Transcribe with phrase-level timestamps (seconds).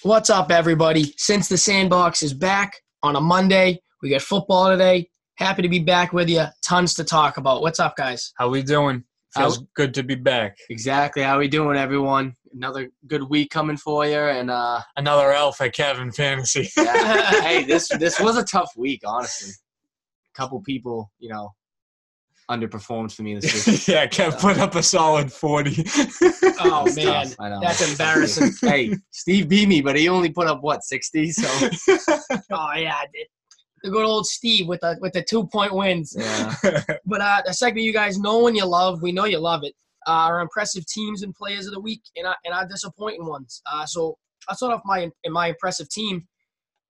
[0.00, 1.14] What's up, everybody?
[1.16, 2.72] Since the sandbox is back
[3.04, 5.08] on a Monday, we got football today.
[5.36, 6.44] Happy to be back with you.
[6.64, 7.62] Tons to talk about.
[7.62, 8.32] What's up, guys?
[8.36, 9.04] How we doing?
[9.36, 10.56] Feels good to be back.
[10.70, 11.22] Exactly.
[11.22, 12.34] How we doing, everyone?
[12.52, 16.68] Another good week coming for you, and uh, Another elf at Kevin Fantasy.
[16.76, 19.52] yeah, hey, this this was a tough week, honestly.
[20.34, 21.50] A couple people, you know,
[22.50, 23.88] underperformed for me this week.
[23.88, 25.84] yeah, Kev put up a solid 40.
[26.60, 27.60] Oh It's man, tough, I know.
[27.60, 28.52] that's embarrassing.
[28.68, 31.30] hey, Steve beat me, but he only put up what sixty.
[31.30, 31.48] So
[32.52, 33.26] oh yeah, I did.
[33.84, 36.14] The good old Steve with the with the two point wins.
[36.16, 36.54] yeah,
[37.04, 39.02] But uh, a segment you guys know and you love.
[39.02, 39.74] We know you love it.
[40.06, 43.60] Uh, our impressive teams and players of the week, and our, and our disappointing ones.
[43.72, 44.16] Uh, so
[44.48, 46.26] I'll start off my in my impressive team.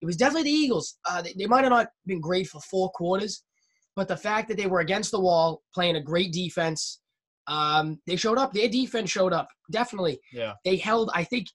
[0.02, 0.98] It was definitely the Eagles.
[1.08, 3.42] Uh, they, they might have not been great for four quarters,
[3.96, 7.00] but the fact that they were against the wall, playing a great defense,
[7.46, 8.52] um, they showed up.
[8.52, 9.48] Their defense showed up.
[9.70, 10.54] Definitely, yeah.
[10.64, 11.10] they held.
[11.14, 11.46] I think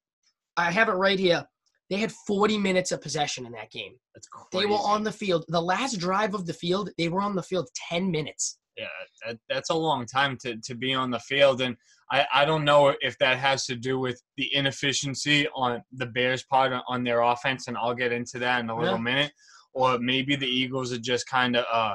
[0.57, 1.45] I have it right here.
[1.89, 3.93] They had 40 minutes of possession in that game.
[4.13, 4.47] That's crazy.
[4.51, 5.45] They were on the field.
[5.47, 8.59] The last drive of the field, they were on the field 10 minutes.
[8.75, 8.87] Yeah,
[9.25, 11.61] that, that's a long time to, to be on the field.
[11.61, 11.77] And
[12.11, 16.43] I, I don't know if that has to do with the inefficiency on the Bears'
[16.43, 19.01] part on- their offense, and I'll get into that in a little Yeah.
[19.01, 19.31] minute.
[19.73, 21.93] Or maybe the Eagles are just kind of uh,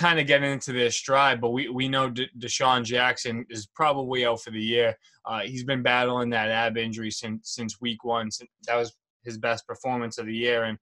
[0.00, 1.40] kind of getting into their stride.
[1.40, 4.96] But we, we know De- DeSean Jackson is probably out for the year.
[5.26, 8.30] Uh, he's been battling that ab injury since since week one.
[8.30, 10.64] Since that was his best performance of the year.
[10.64, 10.78] And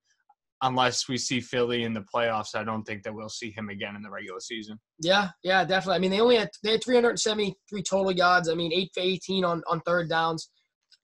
[0.62, 3.96] unless we see Philly in the playoffs, I don't think that we'll see him again
[3.96, 4.78] in the regular season.
[5.00, 5.96] Yeah, yeah, definitely.
[5.96, 8.48] I mean, they only had they had 373 total yards.
[8.48, 10.48] I mean, eight for 18 on on third downs,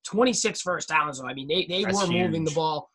[0.06, 1.21] 26 first downs.
[1.21, 2.89] I mean, they they That's were moving the ball,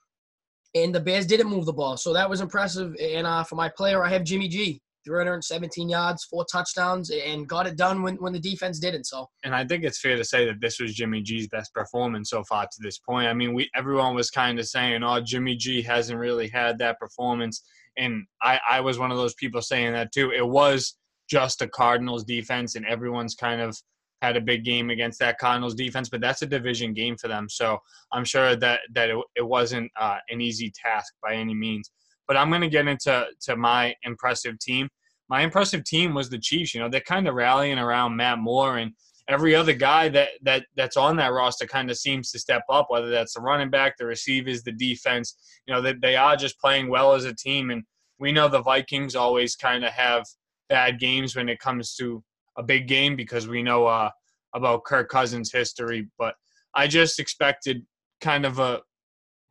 [0.74, 2.96] and the Bears didn't move the ball, so that was impressive.
[3.02, 7.68] And uh, for my player, I have Jimmy G, 317 yards, four touchdowns, and got
[7.68, 9.06] it done when when the defense didn't.
[9.06, 12.30] So and I think it's fair to say that this was Jimmy G's best performance
[12.30, 13.28] so far to this point.
[13.28, 17.00] I mean, we everyone was kind of saying, "Oh, Jimmy G hasn't really had that
[17.00, 17.64] performance,"
[17.98, 20.32] and I, I was one of those people saying that too.
[20.32, 20.98] It was
[21.30, 23.78] just a Cardinals defense, and everyone's kind of
[24.22, 27.48] had a big game against that Cardinals defense, but that's a division game for them.
[27.50, 27.80] So
[28.12, 31.92] I'm sure that that it, it wasn't uh, an easy task by any means.
[32.30, 34.88] But I'm going to get into to my impressive team.
[35.30, 36.76] My impressive team was the Chiefs.
[36.76, 38.94] You know, they're kind of rallying around Matt Moore and
[39.28, 42.86] every other guy that that that's on that roster kind of seems to step up,
[42.90, 45.36] whether that's the running back, the receivers, the defense.
[45.66, 47.72] You know, that they are just playing well as a team.
[47.72, 47.84] And
[48.20, 50.24] we know the Vikings always kind of have
[50.70, 52.24] bad games when it comes to
[52.58, 54.12] a big game because we know uh,
[54.54, 56.08] about Kirk Cousins' history.
[56.20, 56.36] But
[56.76, 57.84] I just expected
[58.22, 58.82] kind of a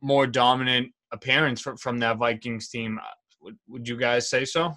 [0.01, 2.99] more dominant appearance from, from that Vikings team.
[3.01, 3.07] Uh,
[3.41, 4.73] would, would you guys say so?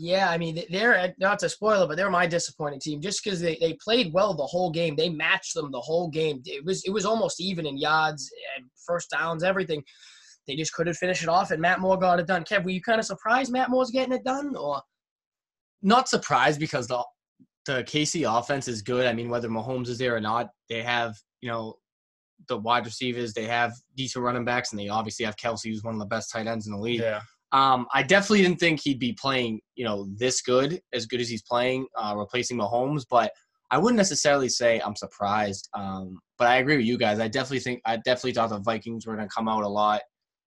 [0.00, 3.22] yeah, I mean, they're eh, not to spoil it, but they're my disappointing team just
[3.22, 4.96] because they, they played well the whole game.
[4.96, 6.40] They matched them the whole game.
[6.46, 9.84] It was it was almost even in yards and first downs, everything.
[10.46, 12.44] They just couldn't finish it off, and Matt Moore got it done.
[12.44, 14.80] Kev, were you kind of surprised Matt Moore's getting it done, or
[15.82, 17.04] not surprised because the
[17.66, 19.06] the KC offense is good.
[19.06, 21.74] I mean, whether Mahomes is there or not, they have you know
[22.48, 23.32] the wide receivers.
[23.32, 26.30] They have decent running backs, and they obviously have Kelce, who's one of the best
[26.32, 27.00] tight ends in the league.
[27.00, 27.20] Yeah.
[27.52, 31.28] Um, I definitely didn't think he'd be playing, you know, this good, as good as
[31.28, 33.04] he's playing, uh, replacing Mahomes.
[33.10, 33.32] But
[33.72, 35.68] I wouldn't necessarily say I'm surprised.
[35.74, 37.18] Um, but I agree with you guys.
[37.18, 40.00] I definitely think I definitely thought the Vikings were going to come out a lot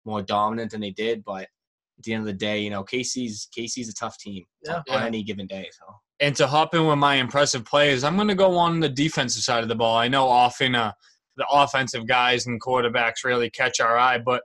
[0.05, 1.23] more dominant than they did.
[1.25, 4.75] But at the end of the day, you know, KC's KC's a tough team Yeah.
[4.77, 5.05] on Yeah.
[5.05, 5.69] any given day.
[5.77, 5.85] So
[6.19, 9.43] And to hop in with my impressive players, I'm going to go on the defensive
[9.43, 9.97] side of the ball.
[9.97, 10.93] I know often uh,
[11.37, 14.43] the offensive guys and quarterbacks really catch our eye, but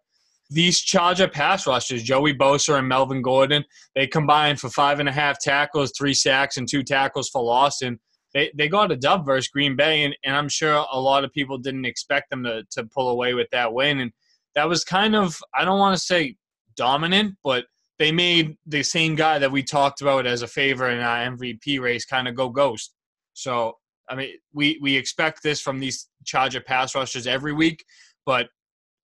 [0.51, 5.13] these Charger pass rushers, Joey Bosa and Melvin Gordon, they combined for five and a
[5.13, 7.83] half tackles, three sacks, and two tackles for loss.
[7.83, 7.99] And
[8.33, 11.33] they, they got a dub versus Green Bay, and, and I'm sure a lot of
[11.33, 14.01] people didn't expect them to, to pull away with that win.
[14.01, 14.13] And
[14.55, 16.37] that was kind of, I don't want to say
[16.77, 17.67] dominant, but
[17.99, 21.81] they made the same guy that we talked about as a favorite in our MVP
[21.81, 22.95] race kind of go ghost.
[23.35, 23.75] So,
[24.11, 27.85] I mean, we, we expect this from these Charger pass rushers every week,
[28.25, 28.49] but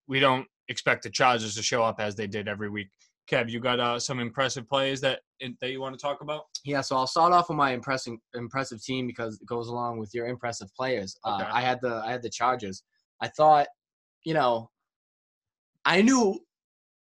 [0.08, 2.88] we don't expect the Chargers to show up as they did every week.
[3.30, 5.20] Kev, you got uh, some impressive plays that
[5.60, 6.44] that you want to talk about?
[6.64, 10.14] yeah, so I'll start off with my impressive impressive team because it goes along with
[10.14, 11.16] your impressive players.
[11.24, 12.82] Uh, I had the I had the Chargers.
[13.20, 13.66] I thought,
[14.24, 14.70] you know,
[15.84, 16.38] I knew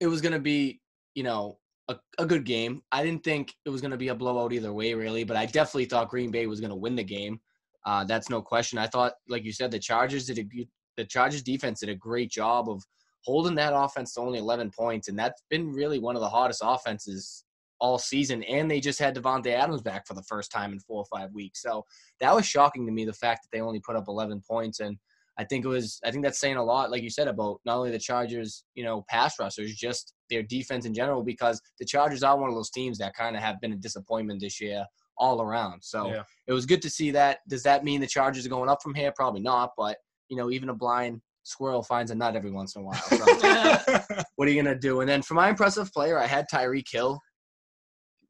[0.00, 0.80] it was gonna be,
[1.14, 1.58] you know,
[1.88, 2.82] a, a good game.
[2.90, 5.86] I didn't think it was gonna be a blowout either way, really, but I definitely
[5.86, 7.40] thought Green Bay was gonna win the game.
[7.84, 8.78] Uh, that's no question.
[8.78, 10.66] I thought, like you said, the Chargers did a
[10.96, 12.82] the Chargers defense did a great job of
[13.24, 16.62] holding that offense to only 11 points, and that's been really one of the hottest
[16.64, 17.44] offenses
[17.80, 18.42] all season.
[18.44, 21.32] And they just had Davante Adams back for the first time in four or five
[21.32, 21.84] weeks, so
[22.20, 23.04] that was shocking to me.
[23.04, 24.96] The fact that they only put up 11 points, and
[25.36, 26.00] I think it was.
[26.04, 28.84] I think that's saying a lot, like you said, about not only the Chargers, you
[28.84, 32.70] know, pass rushers, just their defense in general, because the Chargers are one of those
[32.70, 34.86] teams that kind of have been a disappointment this year
[35.18, 35.82] all around.
[35.82, 36.22] So Yeah.
[36.46, 37.38] it was good to see that.
[37.48, 39.12] Does that mean the Chargers are going up from here?
[39.14, 42.82] Probably not, but you know, even a blind squirrel finds a nut every once in
[42.82, 42.94] a while.
[42.94, 45.00] So what are you gonna do?
[45.00, 47.20] And then for my impressive player, I had Tyreek Hill.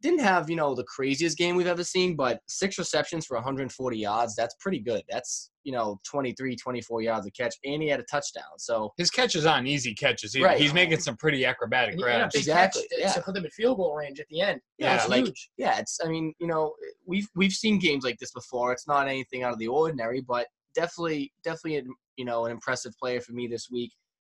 [0.04, 3.96] Didn't have you know the craziest game we've ever seen, but six receptions for 140
[3.98, 4.36] yards.
[4.36, 5.02] That's pretty good.
[5.10, 8.44] That's you know 23, 24 yards a catch, and he had a touchdown.
[8.58, 10.36] So His catches aren't easy catches.
[10.36, 10.44] either.
[10.44, 10.60] Right.
[10.60, 12.34] He's making some pretty acrobatic And he had a grabs.
[12.34, 13.12] big Exactly, catch to, yeah.
[13.12, 14.60] to put them in field goal range at the end.
[14.78, 15.50] Yeah, That's like- huge.
[15.56, 15.98] yeah, it's.
[16.04, 16.74] I mean, you know,
[17.06, 18.72] we've we've seen games like this before.
[18.72, 21.82] It's not anything out of the ordinary, but definitely, definitely,
[22.18, 23.90] you know, an impressive player for me this week.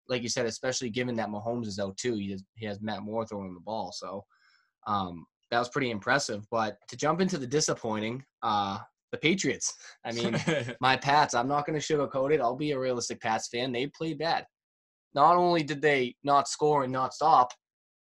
[0.07, 2.15] Like you said, especially given that Mahomes is out too.
[2.15, 4.23] He has, he has Matt Moore throwing him the ball, so
[4.87, 6.45] um, that was pretty impressive.
[6.51, 8.79] But to jump into the disappointing, uh,
[9.11, 9.73] the Patriots.
[10.05, 10.37] I mean,
[10.81, 11.33] my Pats.
[11.33, 12.41] I'm not going to sugarcoat it.
[12.41, 13.71] I'll be a realistic Pats fan.
[13.71, 14.45] They played bad.
[15.13, 17.51] Not only did they not score and not stop,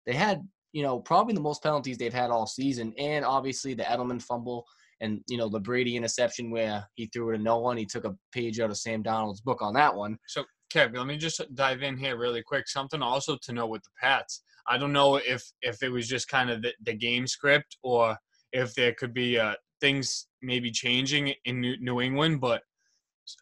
[0.05, 0.41] they had
[0.73, 4.65] you know probably the most penalties they've had all season, and obviously the Edelman fumble
[5.01, 7.77] and you know the Brady interception where he threw it to no one.
[7.77, 10.17] He took a page out of Sam Darnold's book on that one.
[10.27, 10.43] So,
[10.73, 12.67] Kev, let me just dive in here really quick.
[12.67, 14.43] Something also to know with the Pats.
[14.67, 18.17] I don't know if if it was just kind of the, the game script or
[18.51, 22.61] if there could be uh, things maybe changing in New, New England, but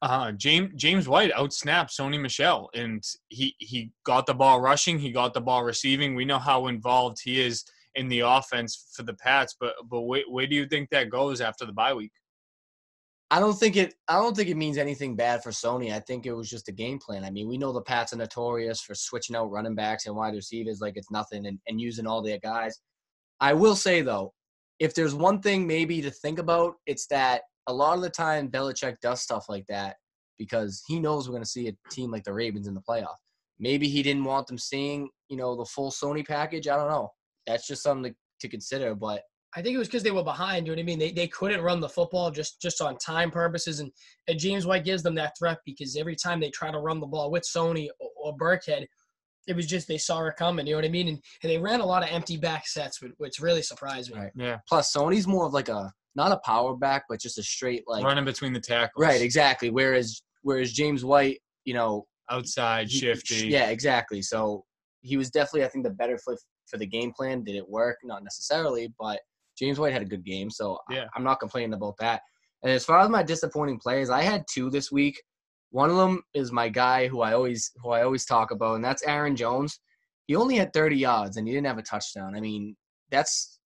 [0.01, 5.11] uh, James James White outsnapped Sony Michel, and he he got the ball rushing, he
[5.11, 6.15] got the ball receiving.
[6.15, 7.63] We know how involved he is
[7.95, 11.41] in the offense for the Pats, but but where, where do you think that goes
[11.41, 12.11] after the bye week?
[13.33, 13.95] I don't think it.
[14.07, 15.91] I don't think it means anything bad for Sony.
[15.91, 17.23] I think it was just a game plan.
[17.23, 20.35] I mean, we know the Pats are notorious for switching out running backs and wide
[20.35, 22.79] receivers like it's nothing and, and using all their guys.
[23.39, 24.33] I will say though,
[24.77, 28.51] if there's one thing maybe to think about, it's that a lot of the time
[28.51, 29.95] Belichick does stuff like that
[30.37, 33.15] because he knows we're going to see a team like the Ravens in the playoff.
[33.57, 36.67] Maybe he didn't want them seeing, you know, the full Sony package.
[36.67, 37.09] I don't know.
[37.47, 38.93] That's just something to, to consider.
[38.93, 39.23] But
[39.55, 40.65] I think it was because they were behind.
[40.65, 40.99] You know what I mean?
[40.99, 43.91] They, they couldn't run the football just just on time purposes, and,
[44.27, 47.07] and James White gives them that threat because every time they try to run the
[47.07, 48.85] ball with Sony or, or Burkhead,
[49.47, 50.65] it was just they saw it coming.
[50.65, 51.07] You know what I mean?
[51.07, 54.19] And, and they ran a lot of empty back sets, which, which really surprised me.
[54.19, 54.31] Right.
[54.35, 57.83] Yeah, plus, Sony's more of like a not a power back, but just a straight
[57.87, 59.69] like running between the tackles, Right, exactly.
[59.69, 63.47] Whereas whereas James White, you know, outside, he- shifty.
[63.47, 64.21] Yeah, exactly.
[64.21, 64.63] So
[65.01, 67.43] he was definitely, I think, the better fit for the game plan.
[67.43, 67.97] Did it work?
[68.03, 69.19] Not necessarily, but
[69.57, 71.05] James White had a good game, so I- Yeah.
[71.15, 72.21] I'm not complaining about that.
[72.63, 75.21] And as far as my disappointing players, I had two this week.
[75.71, 78.85] One of them is my guy who I always who I always talk about, and
[78.85, 79.79] that's Aaron Jones.
[80.27, 82.35] He only had 30 yards and he didn't have a touchdown.
[82.35, 82.75] I mean,
[83.09, 83.59] that's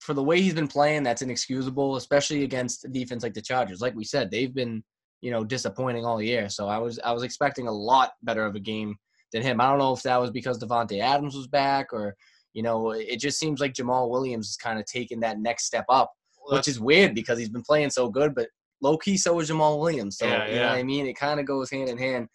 [0.00, 3.80] for the way he's been playing, that's inexcusable, especially against a defense like the Chargers.
[3.80, 4.82] Like we said, they've been,
[5.20, 6.48] you know, disappointing all year.
[6.48, 8.96] So I was I was expecting a lot better of a game
[9.32, 9.60] than him.
[9.60, 12.16] I don't know if that was because Davante Adams was back or,
[12.52, 15.84] you know, it just seems like Jamaal Williams is kind of taking that next step
[15.88, 16.12] up,
[16.44, 18.48] Well, which is weird because he's been playing so good, but
[18.82, 20.18] low key so is Jamaal Williams.
[20.18, 20.70] So Yeah, you know yeah.
[20.70, 21.06] what I mean?
[21.06, 22.28] It kind of goes hand in hand.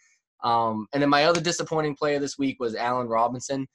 [0.44, 3.68] Um, and then my other disappointing player this week was Allen Robinson.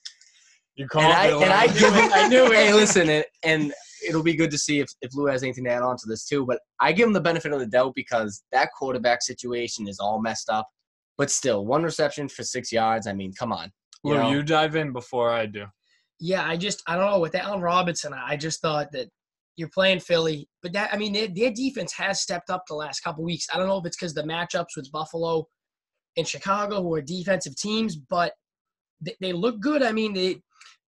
[0.77, 2.55] You And I and I give him I knew it.
[2.55, 3.73] Hey, listen, and, and
[4.07, 6.25] it'll be good to see if, if Lou has anything to add on to this
[6.25, 6.47] too.
[6.47, 10.21] But I give him the benefit of the doubt because that quarterback situation is all
[10.23, 10.67] messed up.
[11.19, 13.07] But still, one reception for six yards.
[13.07, 13.71] I mean, come on.
[14.05, 14.31] You Lou, know?
[14.31, 15.67] you dive in before I do.
[16.21, 18.13] Yeah, I just I don't know with Allen Robinson.
[18.13, 19.09] I just thought that
[19.57, 23.01] you're playing Philly, but that I mean their, their defense has stepped up the last
[23.01, 23.47] couple weeks.
[23.53, 25.47] I don't know if it's because the matchups with Buffalo
[26.17, 28.35] and Chicago, who are defensive teams, but
[29.01, 29.83] they, they look good.
[29.83, 30.43] I mean they,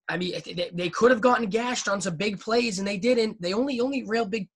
[0.08, 3.40] I mean they, they could have gotten gashed on some big plays and they didn't.
[3.40, 4.48] They only only real big,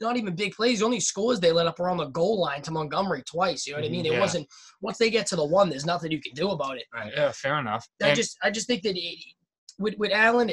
[0.00, 0.78] not even big plays.
[0.78, 3.66] The only scores they let up were on the goal line to Montgomery twice.
[3.66, 4.06] You know what I mm-hmm, mean?
[4.06, 4.20] It Yeah.
[4.20, 4.46] wasn't
[4.80, 6.84] once they get to the one, there's nothing you can do about it.
[7.14, 7.86] Yeah, fair enough.
[8.02, 9.18] I And- just I just think that it,
[9.78, 10.50] with with Allen,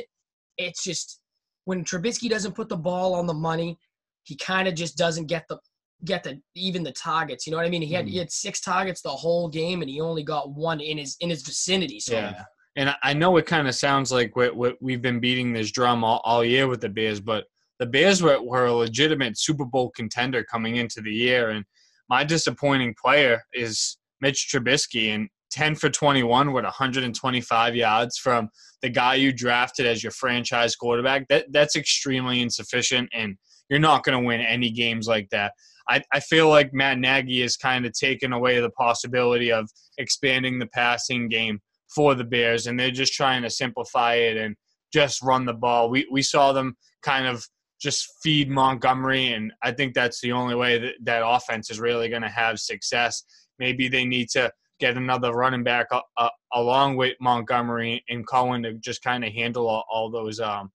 [0.57, 1.19] it's just
[1.65, 3.77] when Trubisky doesn't put the ball on the money,
[4.23, 5.59] he kind of just doesn't get the
[6.03, 7.45] get the even the targets.
[7.45, 7.81] You know what I mean?
[7.81, 8.19] He had he mm-hmm.
[8.19, 11.43] had six targets the whole game, and he only got one in his in his
[11.43, 11.99] vicinity.
[11.99, 12.43] So Yeah.
[12.77, 16.03] And I- know it kind of sounds like what, we we've been beating this drum
[16.03, 17.45] all, all year with the Bears, but
[17.79, 21.51] the Bears were, were a legitimate Super Bowl contender coming into the year.
[21.51, 21.65] And
[22.09, 28.49] my disappointing player is Mitch Trubisky, and 10 for 21 with 125 yards from
[28.81, 31.27] the guy you drafted as your franchise quarterback.
[31.29, 33.37] That That's extremely insufficient, and
[33.69, 35.53] you're not going to win any games like that.
[35.87, 40.59] I, I feel like Matt Nagy has kind of taken away the possibility of expanding
[40.59, 41.59] the passing game
[41.93, 44.55] for the Bears, and they're just trying to simplify it and
[44.93, 45.89] just run the ball.
[45.89, 47.45] We we saw them kind of
[47.79, 52.09] just feed Montgomery, and I think that's the only way that that offense is really
[52.09, 53.23] going to have success.
[53.57, 58.63] maybe they need to get another running back uh, uh, along with Montgomery and Cohen
[58.63, 60.71] to just kind of handle all, all those um,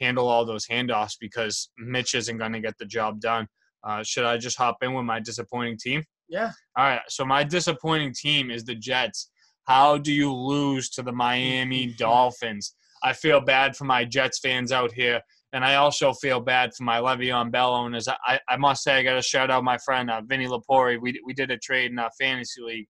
[0.00, 3.46] handle all those handoffs because Mitch isn't going to get the job done.
[3.84, 6.02] Uh, should I just hop in with my disappointing team?
[6.28, 6.52] Yeah.
[6.76, 7.00] All right.
[7.08, 9.30] So my disappointing team is the Jets.
[9.64, 12.74] How do you lose to the Miami Dolphins?
[13.02, 15.20] I feel bad for my Jets fans out here,
[15.54, 18.06] and I also feel bad for my Le'Veon Bell owners.
[18.08, 21.00] I, I must say I got to shout out my friend uh, Vinny Lapori.
[21.00, 22.86] We we did a trade in our fantasy league.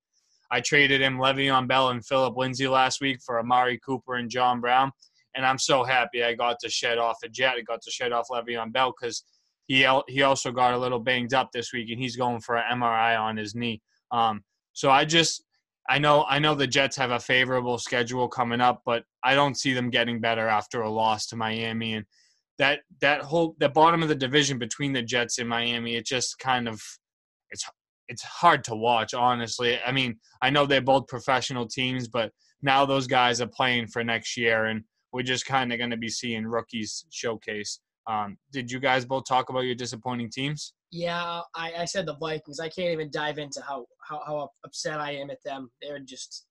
[0.51, 4.61] I traded him Le'Veon Bell and Philip Lindsay last week for Amari Cooper and John
[4.61, 4.91] Brown,
[5.35, 7.55] and I'm so happy I got to shed off a Jet.
[7.57, 9.25] I got to shed off Le'Veon Bell because
[9.67, 12.81] he he also got a little banged up this week, and he's going for an
[12.81, 13.81] MRI on his knee.
[14.11, 14.43] Um,
[14.73, 15.45] so I just
[15.89, 19.57] I know I know the Jets have a favorable schedule coming up, but I don't
[19.57, 22.07] see them getting better after a loss to Miami and
[22.61, 26.39] that that whole the bottom of the division between the Jets and Miami, it just
[26.39, 26.81] kind of
[27.51, 27.65] it's
[28.11, 29.79] it's hard to watch, honestly.
[29.87, 34.05] I mean, I know they're both professional teams, but now those guys are playing for
[34.05, 37.81] next year, and we're just kind of going to be seeing rookies showcase.
[38.07, 40.75] Um, did you guys both talk about your disappointing teams?
[40.91, 42.59] Yeah, I, I said the Vikings.
[42.59, 45.71] I can't even dive into how, how, how upset I am at them.
[45.81, 46.47] They're just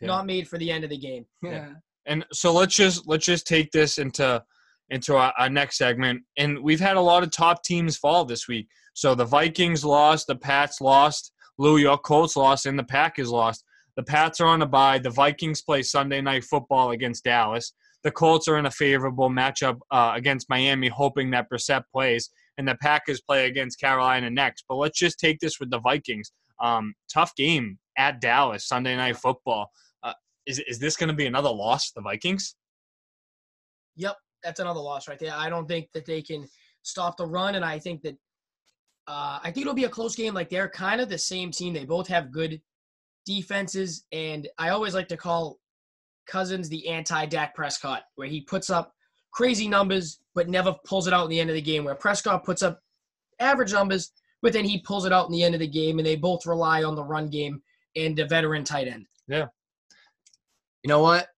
[0.00, 0.08] yeah.
[0.08, 1.24] not made for the end of the game.
[1.42, 1.74] Yeah.
[2.06, 4.42] And so let's just let's just take this into
[4.90, 6.22] into our, our next segment.
[6.36, 8.68] And we've had a lot of top teams fall this week.
[8.94, 13.64] So the Vikings lost, the Pats lost, Lou York Colts lost, and the Packers lost.
[13.96, 14.98] The Pats are on a bye.
[14.98, 17.74] The Vikings play Sunday night football against Dallas.
[18.02, 22.68] The Colts are in a favorable matchup uh, against Miami, hoping that Brissett plays, and
[22.68, 24.64] the Packers play against Carolina next.
[24.68, 26.32] But let's just take this with the Vikings.
[26.60, 29.70] Um, tough game at Dallas Sunday night football.
[30.02, 30.12] Uh,
[30.46, 32.54] is is this going to be another loss the Vikings?
[33.96, 35.32] Yep, that's another loss right there.
[35.34, 36.48] I don't think that they can
[36.82, 38.16] stop the run, and I think that
[39.06, 40.34] uh, I think it'll be a close game.
[40.34, 41.74] Like they're kind of the same team.
[41.74, 42.60] They both have good
[43.26, 45.58] defenses, and I always like to call
[46.26, 48.94] Cousins the anti Dak Prescott, where he puts up
[49.32, 51.84] crazy numbers but never pulls it out in the end of the game.
[51.84, 52.80] Where Prescott puts up
[53.40, 56.06] average numbers, but then he pulls it out in the end of the game, and
[56.06, 57.62] they both rely on the run game
[57.96, 59.06] and a veteran tight end.
[59.28, 59.46] Yeah.
[60.82, 61.28] You know what?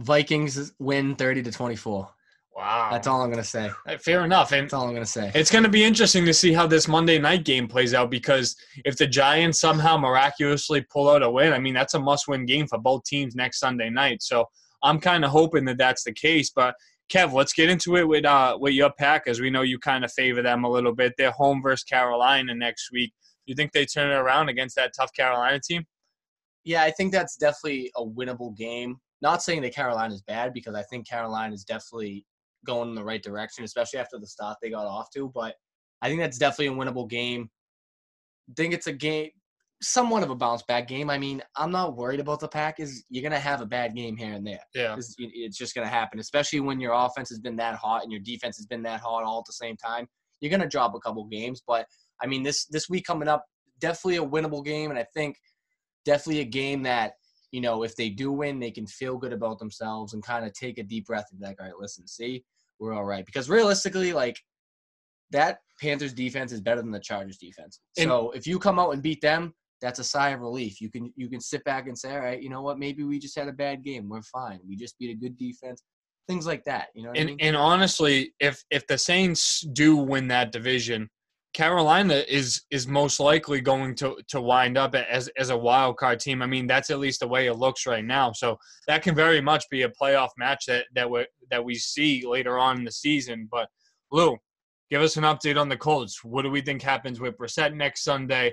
[0.00, 2.08] Vikings win 30 to 24.
[2.56, 2.88] Wow.
[2.90, 3.70] That's all I'm going to say.
[4.00, 4.50] Fair enough.
[4.52, 5.30] And That's all I'm going to say.
[5.34, 8.56] It's going to be interesting to see how this Monday night game plays out because
[8.86, 12.46] if the Giants somehow miraculously pull out a win, I mean, that's a must win
[12.46, 14.22] game for both teams next Sunday night.
[14.22, 14.46] So
[14.82, 16.48] I'm kind of hoping that that's the case.
[16.48, 16.74] But
[17.12, 19.38] Kev, let's get into it with uh with your Packers.
[19.38, 21.12] We know you kind of favor them a little bit.
[21.18, 23.12] They're home versus Carolina next week.
[23.46, 25.84] Do you think they turn it around against that tough Carolina team?
[26.64, 28.96] Yeah, I think that's definitely a winnable game.
[29.20, 32.24] Not saying that Carolina is bad because I think Carolina is definitely
[32.66, 35.30] going in the right direction, especially after the start they got off to.
[35.34, 35.54] But
[36.02, 37.48] I think that's definitely a winnable game.
[38.50, 39.30] I think it's a game,
[39.82, 41.10] somewhat of a bounce back game.
[41.10, 42.80] I mean, I'm not worried about the pack.
[42.80, 44.60] Is You're gonna have a bad game here and there.
[44.74, 48.12] Yeah, it's, it's just gonna happen, especially when your offense has been that hot and
[48.12, 50.06] your defense has been that hot all at the same time.
[50.40, 51.86] You're gonna drop a couple games, but
[52.22, 53.44] I mean, this this week coming up,
[53.80, 55.36] definitely a winnable game, and I think
[56.04, 57.14] definitely a game that
[57.52, 60.52] you know, if they do win, they can feel good about themselves and kind of
[60.52, 62.44] take a deep breath and be like, all right, listen, see,
[62.78, 63.24] we're all right.
[63.24, 64.38] Because realistically, like
[65.30, 67.80] that Panthers defense is better than the Chargers defense.
[67.98, 70.80] So if you come out and beat them, that's a sigh of relief.
[70.80, 72.78] You can you can sit back and say, all right, you know what?
[72.78, 74.08] Maybe we just had a bad game.
[74.08, 74.60] We're fine.
[74.66, 75.82] We just beat a good defense.
[76.28, 76.88] Things like that.
[76.94, 77.10] You know.
[77.10, 77.36] and I mean?
[77.40, 81.08] and honestly, if if the Saints do win that division,
[81.56, 86.20] Carolina is is most likely going to to wind up as as a wild card
[86.20, 86.42] team.
[86.42, 88.32] I mean, that's at least the way it looks right now.
[88.32, 92.26] So that can very much be a playoff match that that we that we see
[92.26, 93.48] later on in the season.
[93.50, 93.70] But
[94.12, 94.36] Lou,
[94.90, 96.22] give us an update on the Colts.
[96.22, 98.52] What do we think happens with Brissett next Sunday?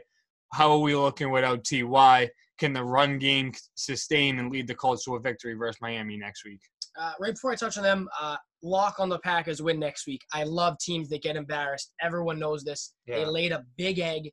[0.54, 2.30] How are we looking without Ty?
[2.64, 6.46] Can the run game sustain and lead the Colts to a victory versus Miami next
[6.46, 6.62] week?
[6.98, 10.22] Uh, right before I touch on them, uh, lock on the Packers win next week.
[10.32, 11.92] I love teams that get embarrassed.
[12.02, 12.94] Everyone knows this.
[13.06, 13.18] Yeah.
[13.18, 14.32] They laid a big egg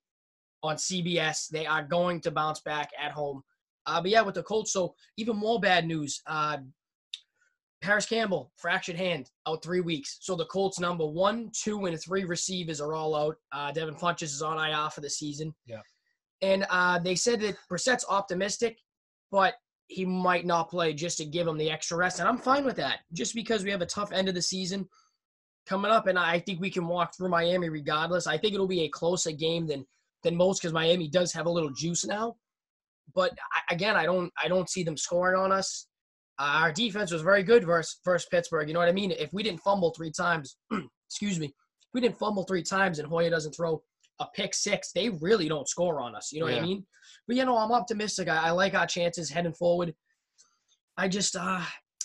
[0.63, 1.49] on CBS.
[1.49, 3.43] They are going to bounce back at home.
[3.85, 6.23] Uh, but yeah, with the Colts, so even more bad news.
[6.25, 6.59] Uh,
[7.83, 10.19] Parris Campbell, fractured hand, out three weeks.
[10.21, 13.35] So the Colts number one, two, and three receivers are all out.
[13.51, 15.53] Uh, Devin Funchess is on IR for the season.
[15.67, 15.81] Yeah.
[16.43, 18.79] And uh, they said that Brissett's optimistic,
[19.31, 19.55] but
[19.89, 22.21] he might not play just to give him the extra rest.
[22.21, 24.89] And I'm fine with that, just because we have a tough end of the season
[25.67, 26.07] coming up.
[26.07, 28.27] And I think we can walk through Miami regardless.
[28.27, 29.85] I think it'll be a closer game than
[30.23, 32.37] than most because Miami does have a little juice now.
[33.15, 33.33] But
[33.71, 35.87] again, I don't I don't see them scoring on us.
[36.39, 38.69] Uh, our defense was very good versus, versus Pittsburgh.
[38.69, 39.11] You know what I mean?
[39.11, 40.57] If we didn't fumble three times,
[41.09, 43.83] excuse me, if we didn't fumble three times and Hoyer doesn't throw
[44.21, 46.31] a pick six, they really don't score on us.
[46.33, 46.87] You know what I mean?
[47.27, 48.29] But you know, I'm optimistic.
[48.29, 49.95] I, I like our chances heading forward.
[50.97, 51.63] I just uh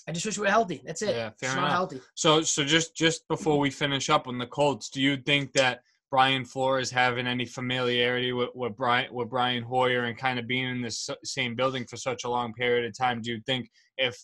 [0.07, 0.81] I just wish we were healthy.
[0.85, 1.15] That's it.
[1.15, 1.71] Yeah, fair enough.
[1.71, 2.01] healthy.
[2.13, 5.81] So, so just just before we finish up on the Colts, do you think that
[6.11, 10.69] Brian Flores having any familiarity with, with Brian with Brian Hoyer and kind of being
[10.69, 13.21] in the same building for such a long period of time?
[13.21, 14.23] Do you think if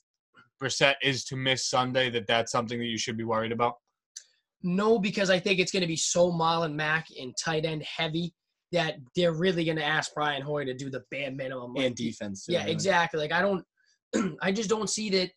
[0.61, 3.75] Brissett is to miss Sunday, that that's something that you should be worried about?
[4.63, 8.33] No, because I think it's going to be so Marlon Mack and tight end heavy
[8.71, 11.73] that they're really going to ask Brian Hoyer to do the bare minimum.
[11.73, 12.45] Like, and defense.
[12.45, 12.71] too, Yeah, really.
[12.71, 13.19] exactly.
[13.19, 13.65] Like I don't,
[14.41, 15.31] I just don't see that.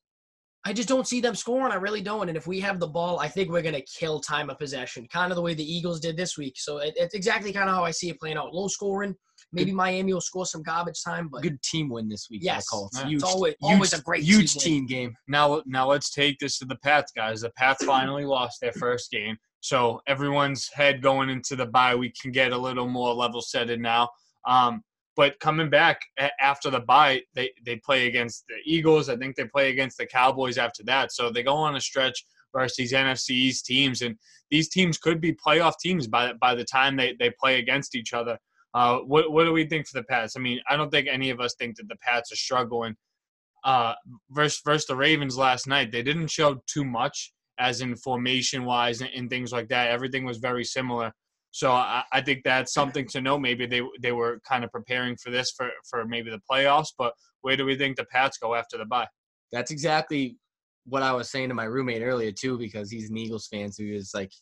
[0.67, 1.73] I just don't see them scoring.
[1.73, 2.29] I really don't.
[2.29, 5.31] And if we have the ball, I think we're gonna kill time of possession, kind
[5.31, 6.55] of the way the Eagles did this week.
[6.57, 8.55] So it, it's exactly kind of how I see it playing out.
[8.55, 9.15] Low scoring.
[9.53, 12.67] Maybe Miami will score some garbage time, but Good team win this week Yes.
[12.69, 12.99] for the Colts.
[13.01, 13.07] Yeah.
[13.09, 14.59] Huge, it's always, huge, always a great huge team.
[14.59, 14.65] win.
[14.65, 15.15] team game.
[15.29, 17.43] Now, now let's take this to the Pats, guys.
[17.43, 22.13] The Pats finally lost their first game, so everyone's head going into the bye We
[22.21, 24.09] can get a little more level setted now.
[24.47, 24.83] Um,
[25.17, 26.01] but coming back
[26.41, 29.09] after the bye, they they play against the Eagles.
[29.09, 31.13] I think they play against the Cowboys after that.
[31.13, 34.17] So they go on a stretch versus these teams, and
[34.51, 38.13] these teams could be playoff teams by by the time they they play against each
[38.13, 38.39] other.
[38.75, 40.37] Uh, what what do we think for the Pats?
[40.37, 42.97] I mean, I don't think any of us think that the Pats are struggling.
[43.65, 43.95] Uh,
[44.31, 49.01] versus versus the Ravens last night, they didn't show too much, as in formation wise
[49.01, 49.91] and, and things like that.
[49.91, 51.13] Everything was very similar.
[51.55, 53.39] So I, I think that's something to know.
[53.39, 56.89] Maybe they they were kind of preparing for this for for maybe the playoffs.
[56.99, 59.07] But where do we think the Pats go after the bye?
[59.53, 60.37] That's exactly
[60.85, 63.85] what I was saying to my roommate earlier too, because he's an Eagles fan, so
[63.85, 64.33] he was like,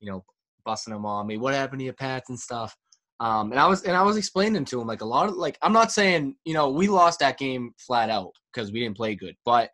[0.00, 0.24] you know,
[0.64, 1.36] busting him on me.
[1.36, 2.74] What happened to your Pats and stuff?
[3.20, 5.58] Um, and I was and I was explaining to him like a lot of like
[5.60, 9.14] I'm not saying you know we lost that game flat out because we didn't play
[9.14, 9.68] good, but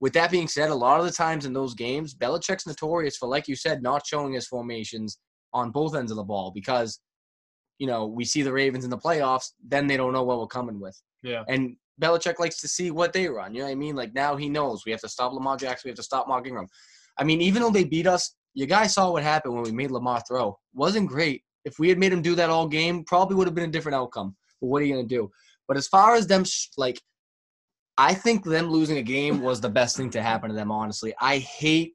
[0.00, 3.28] with that being said, a lot of the times in those games, Belichick's notorious for
[3.28, 5.18] like you said not showing his formations
[5.52, 7.00] on both ends of the ball because
[7.78, 10.46] you know we see the Ravens in the playoffs, then they don't know what we're
[10.46, 11.00] coming with.
[11.22, 11.44] Yeah.
[11.48, 13.54] And Belichick likes to see what they run.
[13.54, 13.94] You know what I mean?
[13.94, 15.88] Like now he knows we have to stop Lamar Jackson.
[15.88, 16.68] We have to stop Mark Ingram.
[17.18, 19.90] I mean, even though they beat us, you guys saw what happened when we made
[19.90, 20.58] Lamar throw.
[20.74, 21.42] Wasn't great.
[21.64, 23.96] If we had made him do that all game, probably would have been a different
[23.96, 24.36] outcome.
[24.60, 25.30] But what are you gonna do?
[25.68, 26.44] But as far as them,
[26.76, 27.00] like,
[27.98, 30.72] I think them losing a game was the best thing to happen to them.
[30.72, 31.94] Honestly, I hate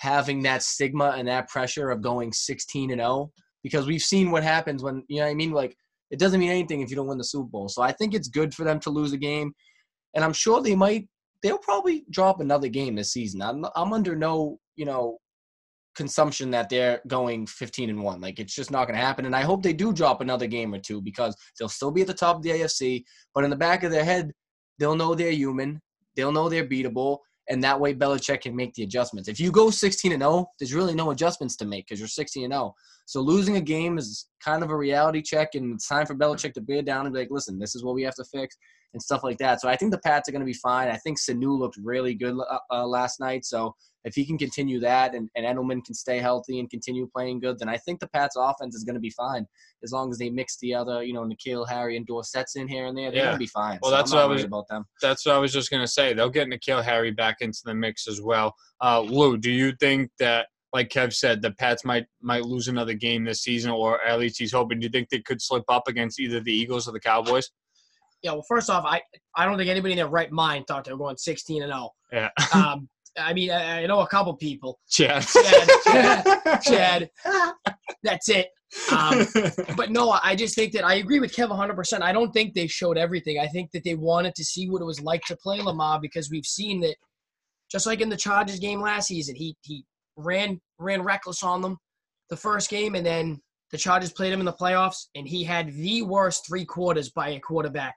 [0.00, 3.30] having that stigma and that pressure of going 16 and 0
[3.62, 5.52] because we've seen what happens when you know what I mean.
[5.52, 5.76] Like,
[6.10, 7.68] it doesn't mean anything if you don't win the Super Bowl.
[7.68, 9.52] So I think it's good for them to lose a game,
[10.14, 11.08] and I'm sure they might.
[11.42, 13.42] They'll probably drop another game this season.
[13.42, 15.18] I'm I'm under no you know
[15.94, 19.34] consumption that they're going 15 and 1 like it's just not going to happen and
[19.34, 22.14] i hope they do drop another game or two because they'll still be at the
[22.14, 23.02] top of the afc
[23.34, 24.30] but in the back of their head
[24.78, 25.80] they'll know they're human
[26.14, 27.18] they'll know they're beatable
[27.50, 29.28] and that way Belichick can make the adjustments.
[29.28, 32.44] If you go 16 and 0, there's really no adjustments to make because you're 16
[32.44, 32.74] and 0.
[33.06, 36.54] So losing a game is kind of a reality check, and it's time for Belichick
[36.54, 38.56] to bear down and be like, "Listen, this is what we have to fix,"
[38.92, 39.60] and stuff like that.
[39.60, 40.88] So I think the Pats are going to be fine.
[40.88, 43.44] I think Sanu looked really good uh, uh, last night.
[43.44, 43.74] So
[44.04, 47.58] if he can continue that, and, and Edelman can stay healthy and continue playing good,
[47.58, 49.46] then I think the Pats' offense is going to be fine
[49.84, 52.86] as long as they mix the other, you know, N'Keal, Harry, and Dorsett's in here
[52.86, 53.10] and there.
[53.10, 53.24] They're Yeah.
[53.26, 53.78] going to be fine.
[53.82, 54.86] Well, So that's what I was- about them.
[55.02, 56.12] That's what I was just gonna say.
[56.14, 58.54] They'll get N'Keal Harry back into the mix as well.
[58.82, 62.94] Uh, Lou, do you think that, like Kev said, the Pats might might lose another
[62.94, 64.78] game this season, or at least he's hoping?
[64.80, 67.50] Do you think they could slip up against either the Eagles or the Cowboys?
[68.22, 69.00] Yeah, well, first off, I
[69.36, 71.90] I don't think anybody in their right mind thought they were going 16 and 0.
[72.12, 74.78] Yeah, Um, I mean, I, I know a couple people.
[74.88, 75.26] Chad.
[75.26, 77.10] Chad, Chad,
[78.02, 78.48] that's it.
[78.92, 79.26] Um,
[79.76, 82.02] but no, I just think that I agree with Kev 100%.
[82.02, 83.40] I don't think they showed everything.
[83.40, 86.30] I think that they wanted to see what it was like to play Lamar because
[86.30, 86.94] we've seen that
[87.70, 89.84] just like in the Chargers game last season, he he
[90.16, 91.78] ran ran reckless on them
[92.30, 95.72] the first game and then the Chargers played him in the playoffs and he had
[95.74, 97.94] the worst three quarters by a quarterback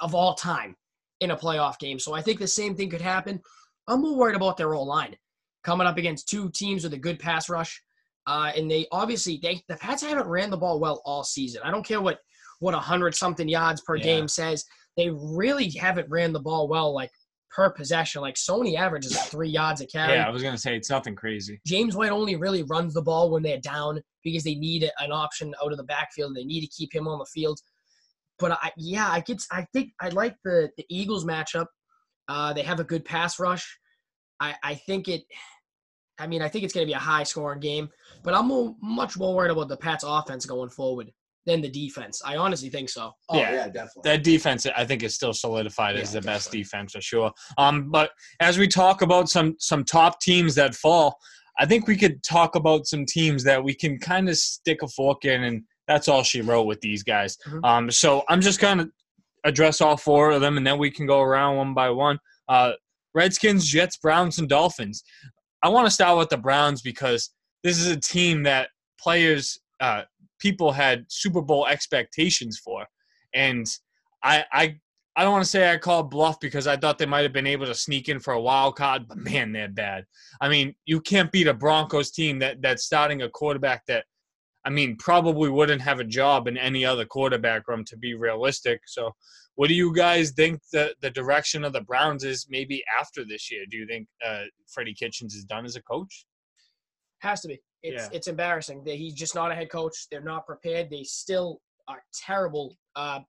[0.00, 0.76] of all time
[1.20, 1.98] in a playoff game.
[1.98, 3.40] So I think the same thing could happen.
[3.88, 5.16] I'm more worried about their old line
[5.62, 7.80] coming up against two teams with a good pass rush.
[8.26, 11.60] Uh, and they obviously they the Pats haven't ran the ball well all season.
[11.64, 12.18] I don't care what
[12.60, 14.02] what a hundred something yards per Yeah.
[14.04, 14.64] game says.
[14.96, 17.10] They really haven't ran the ball well, like
[17.54, 18.22] per possession.
[18.22, 20.14] Like Sony averages like three yards a carry.
[20.14, 21.60] yeah, I was gonna say it's nothing crazy.
[21.66, 25.54] James White only really runs the ball when they're down because they need an option
[25.62, 26.34] out of the backfield.
[26.34, 27.60] They need to keep him on the field.
[28.38, 29.42] But I, yeah, I get.
[29.50, 31.66] I think I like the the Eagles matchup.
[32.28, 33.78] Uh, they have a good pass rush.
[34.40, 35.22] I I think it.
[36.18, 37.88] I mean, I think it's going to be a high scoring game,
[38.22, 41.10] but I'm more, much more worried about the Pats' offense going forward
[41.44, 42.22] than the defense.
[42.24, 43.10] I honestly think so.
[43.30, 43.52] Oh, Yeah.
[43.52, 44.02] yeah, definitely.
[44.04, 46.62] That defense, I think, is still solidified as Yeah, the best definitely.
[46.62, 47.32] defense for sure.
[47.58, 51.18] Um, but as we talk about some some top teams that fall,
[51.58, 54.88] I think we could talk about some teams that we can kind of stick a
[54.88, 57.36] fork in and that's all she wrote with these guys.
[57.46, 57.64] Mhm.
[57.64, 58.88] Um, so I'm just gonna
[59.44, 62.18] address all four of them, and then we can go around one by one.
[62.48, 62.72] Uh,
[63.14, 65.04] Redskins, Jets, Browns, and Dolphins.
[65.62, 67.30] I want to start with the Browns because
[67.62, 68.68] this is a team that
[69.00, 70.02] players, uh,
[70.38, 72.86] people had Super Bowl expectations for,
[73.34, 73.66] and
[74.22, 74.80] I, I,
[75.16, 77.46] I don't want to say I called bluff because I thought they might have been
[77.46, 80.04] able to sneak in for a wild card, but man, they're bad.
[80.40, 84.06] I mean, you can't beat a Broncos team that that's starting a quarterback that,
[84.64, 88.80] I mean, probably wouldn't have a job in any other quarterback room to be realistic.
[88.86, 89.12] So,
[89.56, 93.50] what do you guys think the the direction of the Browns is maybe after this
[93.50, 93.64] year?
[93.70, 96.26] Do you think uh, Freddie Kitchens is done as a coach?
[97.20, 97.60] Has to be.
[97.82, 98.16] It's Yeah.
[98.16, 100.06] it's embarrassing that he's just not a head coach.
[100.10, 100.90] They're not prepared.
[100.90, 103.20] They still are terrible uh,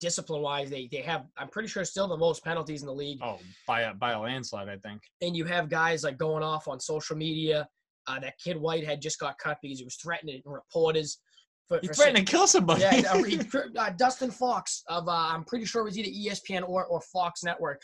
[0.00, 0.70] discipline wise.
[0.70, 3.18] They they have I'm pretty sure still the most penalties in the league.
[3.22, 5.02] Oh, by a by a landslide, I think.
[5.20, 7.68] And you have guys like going off on social media.
[8.08, 11.20] Uh, that kid Whitehead just got cut because he was threatening reporters.
[11.68, 12.80] For, He for threatened to kill somebody.
[12.80, 13.40] Yeah, uh, he-
[13.78, 17.44] uh, Dustin Fox of uh, I'm pretty sure it was either ESPN or, or Fox
[17.44, 17.82] Network.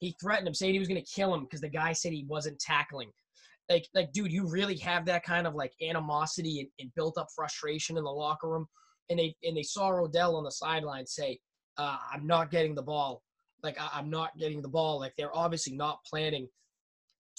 [0.00, 2.26] He threatened him, saying he was going to kill him because the guy said he
[2.28, 3.10] wasn't tackling.
[3.70, 7.28] Like, like, dude, you really have that kind of like animosity and, and built up
[7.34, 8.66] frustration in the locker room.
[9.08, 11.38] And they and they saw Odell on the sideline say,
[11.78, 13.22] uh, "I'm not getting the ball.
[13.62, 14.98] Like, I, I'm not getting the ball.
[15.00, 16.48] Like, they're obviously not planning."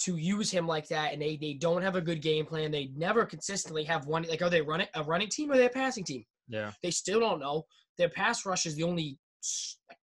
[0.00, 2.70] To use him like that, and they, they don't have a good game plan.
[2.70, 4.24] They never consistently have one.
[4.24, 6.24] Like, are they running a running team or they a passing team?
[6.48, 6.72] yeah.
[6.82, 7.64] They still don't know.
[7.98, 9.18] Their pass rush is the only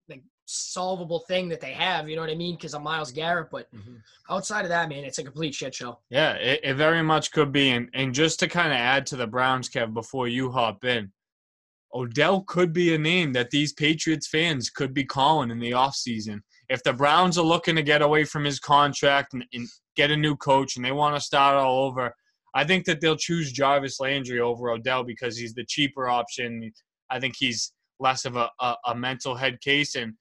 [0.10, 2.10] like solvable thing that they have.
[2.10, 2.56] You know what I mean?
[2.56, 3.50] Because of Myles Garrett.
[3.52, 3.96] But mm-hmm.
[4.30, 6.00] outside of that, man, it's a complete shit show.
[6.10, 7.72] Yeah, it, it very much could be.
[7.72, 11.12] And, and just to kind of add to the Browns, Kev, before you hop in,
[11.94, 16.40] Odell could be a name that these Patriots fans could be calling in the offseason.
[16.70, 20.18] If the Browns are looking to get away from his contract and, and get a
[20.18, 22.14] new coach and they want to start all over,
[22.54, 26.72] I think that they'll choose Jarvis Landry over Odell because he's the cheaper option.
[27.10, 29.96] I think he's less of a, a, a mental head case.
[29.96, 30.14] And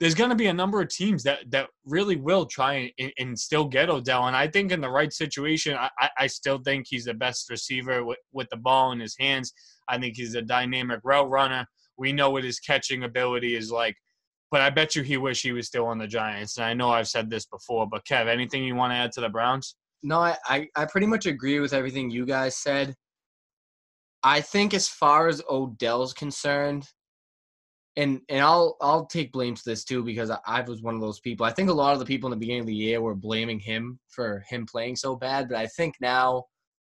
[0.00, 3.38] there's going to be a number of teams that that really will try and, and
[3.38, 4.26] still get Odell.
[4.26, 8.04] And I think in the right situation, I, I- still think he's the best receiver
[8.04, 9.52] with, with the ball in his hands.
[9.88, 11.66] I think he's a dynamic route runner.
[11.96, 13.96] We know what his catching ability is like.
[14.50, 16.56] But I bet you he wish he was still on the Giants.
[16.56, 19.20] And I know I've said this before, but Kev, anything you want to add to
[19.20, 19.76] the Browns?
[20.02, 22.94] No, I, I, I pretty much agree with everything you guys said.
[24.22, 26.88] I think as far as Odell's concerned,
[27.96, 31.00] and and I'll I'll take blame to this too because I, I was one of
[31.00, 31.44] those people.
[31.44, 33.58] I think a lot of the people in the beginning of the year were blaming
[33.58, 36.44] him for him playing so bad, but I think now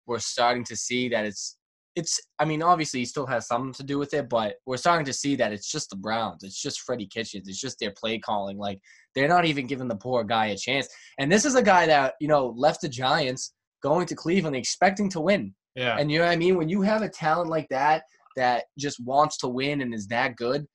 [0.06, 1.56] we're starting to see that it's
[1.96, 5.06] it's I mean obviously he still has something to do with it, but we're starting
[5.06, 6.44] to see that it's just the Browns.
[6.44, 7.48] It's just Freddie Kitchens.
[7.48, 8.58] It's just their play calling.
[8.58, 8.78] Like
[9.14, 10.88] they're not even giving the poor guy a chance.
[11.18, 15.08] And this is a guy that, you know, left the Giants going to Cleveland expecting
[15.10, 15.54] to win.
[15.74, 15.96] Yeah.
[15.98, 16.56] And you know what I mean?
[16.56, 18.02] When you have a talent like that
[18.36, 20.66] that just wants to win and is that good,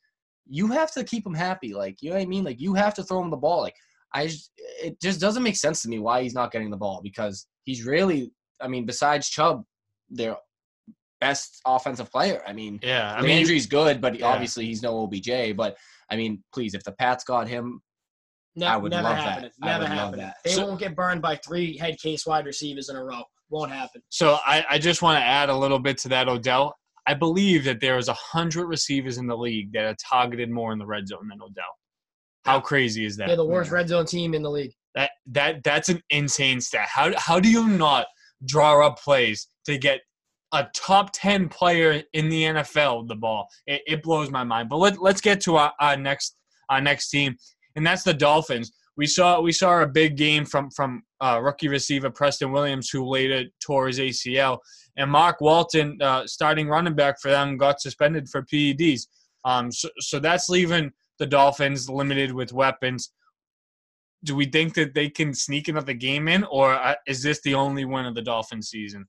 [0.47, 1.73] you have to keep him happy.
[1.73, 2.43] Like, you know what I mean?
[2.43, 3.61] Like you have to throw him the ball.
[3.61, 3.75] Like
[4.13, 6.99] I just, it just doesn't make sense to me why he's not getting the ball
[7.03, 8.31] because he's really
[8.61, 9.63] I mean, besides Chubb,
[10.09, 10.35] their
[11.21, 12.41] best offensive player.
[12.47, 13.13] I mean, yeah.
[13.15, 14.25] I mean, Landry's good, but Yeah.
[14.27, 15.53] obviously he's no OBJ.
[15.55, 15.77] But
[16.09, 17.81] I mean, please, if the Pats got him,
[18.55, 19.23] Ne- I would never love that.
[19.23, 19.51] happening.
[19.61, 20.25] I Never would love happening.
[20.25, 20.35] that.
[20.43, 23.23] They So- won't get burned by three head case wide receivers in a row.
[23.49, 24.01] Won't happen.
[24.09, 26.75] So I, I just want to add a little bit to that, Odell.
[27.07, 30.71] I believe that there is a hundred receivers in the league that are targeted more
[30.73, 31.63] in the red zone than Odell.
[32.45, 33.27] How crazy is that?
[33.27, 33.75] They're the worst Yeah.
[33.75, 34.73] red zone team in the league.
[34.95, 36.87] That that that's an insane stat.
[36.89, 38.07] How how do you not
[38.45, 40.01] draw up plays to get
[40.53, 43.47] a top ten player in the NFL the ball?
[43.67, 44.69] It, it blows my mind.
[44.69, 46.35] But let let's get to our, our next
[46.69, 47.35] our next team,
[47.75, 48.71] and that's the Dolphins.
[48.97, 53.07] We saw we saw a big game from from uh, rookie receiver Preston Williams, who
[53.07, 54.59] later tore his ACL,
[54.97, 59.07] and Mark Walton, uh, starting running back for them, got suspended for PEDs.
[59.43, 63.11] Um, so, so that's leaving the Dolphins limited with weapons
[64.23, 67.55] do we think that they can sneak another game in, or uh, is this the
[67.55, 69.07] only win of the Dolphins season?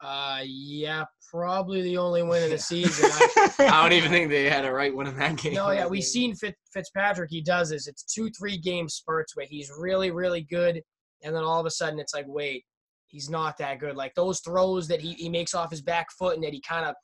[0.00, 3.10] Uh, yeah, probably the only win of the season.
[3.12, 5.54] I, I don't even think they had a right one in that game.
[5.54, 7.30] no, yeah, we've seen Fitz, Fitzpatrick.
[7.30, 7.86] He does this.
[7.88, 10.80] It's two, three game spurts where he's really, really good,
[11.24, 12.64] and then all of a sudden it's like, wait,
[13.08, 13.96] he's not that good.
[13.96, 16.84] Like those throws that he, he makes off his back foot and that he kind
[16.86, 16.94] of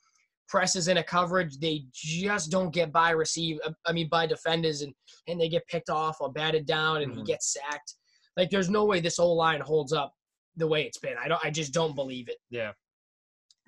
[0.47, 3.57] presses in a coverage, they just don't get by receive.
[3.65, 4.93] uh, I mean, by defenders, and
[5.27, 7.25] and they get picked off or batted down, and he Mhm.
[7.25, 7.95] gets sacked.
[8.37, 10.13] Like there's no way this whole line holds up
[10.55, 11.15] the way it's been.
[11.21, 11.43] I don't.
[11.43, 12.37] I just don't believe it.
[12.49, 12.71] Yeah.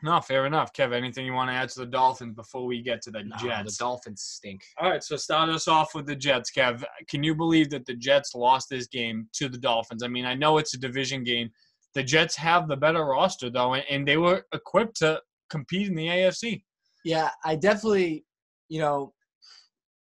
[0.04, 0.74] No, fair enough.
[0.74, 3.36] Kev, anything you want to add to the Dolphins before we get to the No,
[3.38, 3.78] Jets?
[3.78, 4.64] the Dolphins stink.
[4.80, 6.84] All right, so start us off with the Jets, Kev.
[7.08, 10.04] Can you believe that the Jets lost this game to the Dolphins?
[10.04, 11.50] I mean, I know it's a division game.
[11.96, 16.08] The Jets have the better roster, though, and- they were equipped to compete in the
[16.08, 16.64] AFC.
[17.04, 18.26] Yeah, I definitely,
[18.70, 19.14] you know,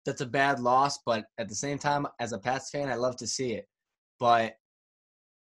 [0.06, 3.16] that's a bad loss, but at the same time, as a Pats fan, I love
[3.18, 3.68] to see it.
[4.20, 4.54] But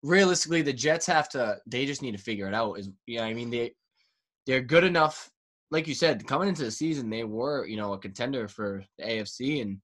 [0.02, 1.60] realistically, the Jets have to.
[1.68, 2.80] They just need to figure it out.
[2.80, 3.74] Is you know, I mean, they
[4.48, 5.30] they're good enough.
[5.70, 9.06] Like you said, coming into the season, they were you know a contender for the
[9.06, 9.78] AFC, and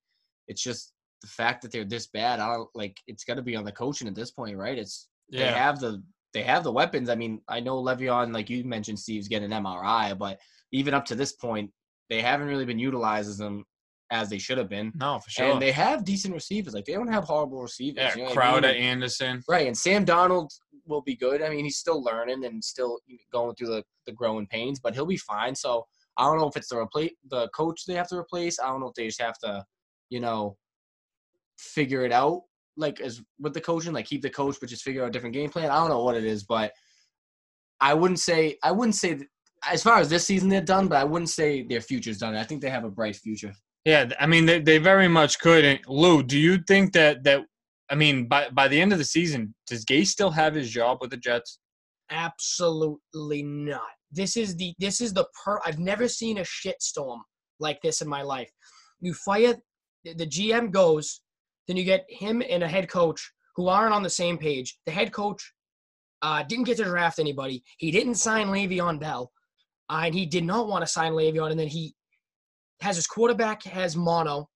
[0.47, 2.39] it's just the fact that they're this bad.
[2.39, 2.97] I don't like.
[3.07, 4.77] It's got to be on the coaching at this point, right?
[4.77, 7.09] It's they have the they have the weapons.
[7.09, 10.39] I mean, I know Le'Veon, like you mentioned, Steve's getting an MRI, but
[10.71, 11.71] even up to this point,
[12.09, 13.65] they haven't really been utilizing them
[14.11, 14.91] as they should have been.
[14.95, 15.51] No, for sure.
[15.51, 16.73] And they have decent receivers.
[16.73, 17.97] Like they don't have horrible receivers.
[17.97, 18.61] yeah, you know what I mean?
[18.61, 19.41] Crowder, Anderson.
[19.49, 20.49] Right, and Sam Darnold
[20.87, 21.41] will be good.
[21.41, 22.99] I mean, he's still learning and still
[23.31, 25.55] going through the, the growing pains, but he'll be fine.
[25.55, 25.85] So
[26.17, 28.59] I don't know if it's the replace the coach they have to replace.
[28.59, 29.63] I don't know if they just have to,
[30.09, 30.57] you know,
[31.57, 32.43] figure it out
[32.77, 35.33] like as with the coaching, like keep the coach, but just figure out a different
[35.33, 35.69] game plan.
[35.69, 36.71] I don't know what it is, but
[37.81, 39.19] I wouldn't say I wouldn't say
[39.69, 42.35] as far as this season they're done, but I wouldn't say their future's done.
[42.35, 43.53] I think they have a bright future.
[43.85, 45.65] Yeah, I mean they, they very much could.
[45.65, 47.45] And Lou, do you think that that
[47.89, 50.99] I mean by by the end of the season, does Gase still have his job
[51.01, 51.59] with the Jets?
[52.09, 53.81] Absolutely not.
[54.11, 55.59] This is the this is the per.
[55.65, 57.19] I've never seen a shitstorm
[57.59, 58.49] like this in my life.
[58.99, 59.55] You fire
[60.03, 61.21] the GM goes,
[61.67, 64.77] then you get him and a head coach who aren't on the same page.
[64.85, 65.53] The head coach
[66.21, 67.63] uh, didn't get to draft anybody.
[67.77, 69.31] He didn't sign Le'Veon Bell,
[69.89, 71.51] uh, and he did not want to sign Le'Veon.
[71.51, 71.93] And then he
[72.81, 74.49] has his quarterback has mono.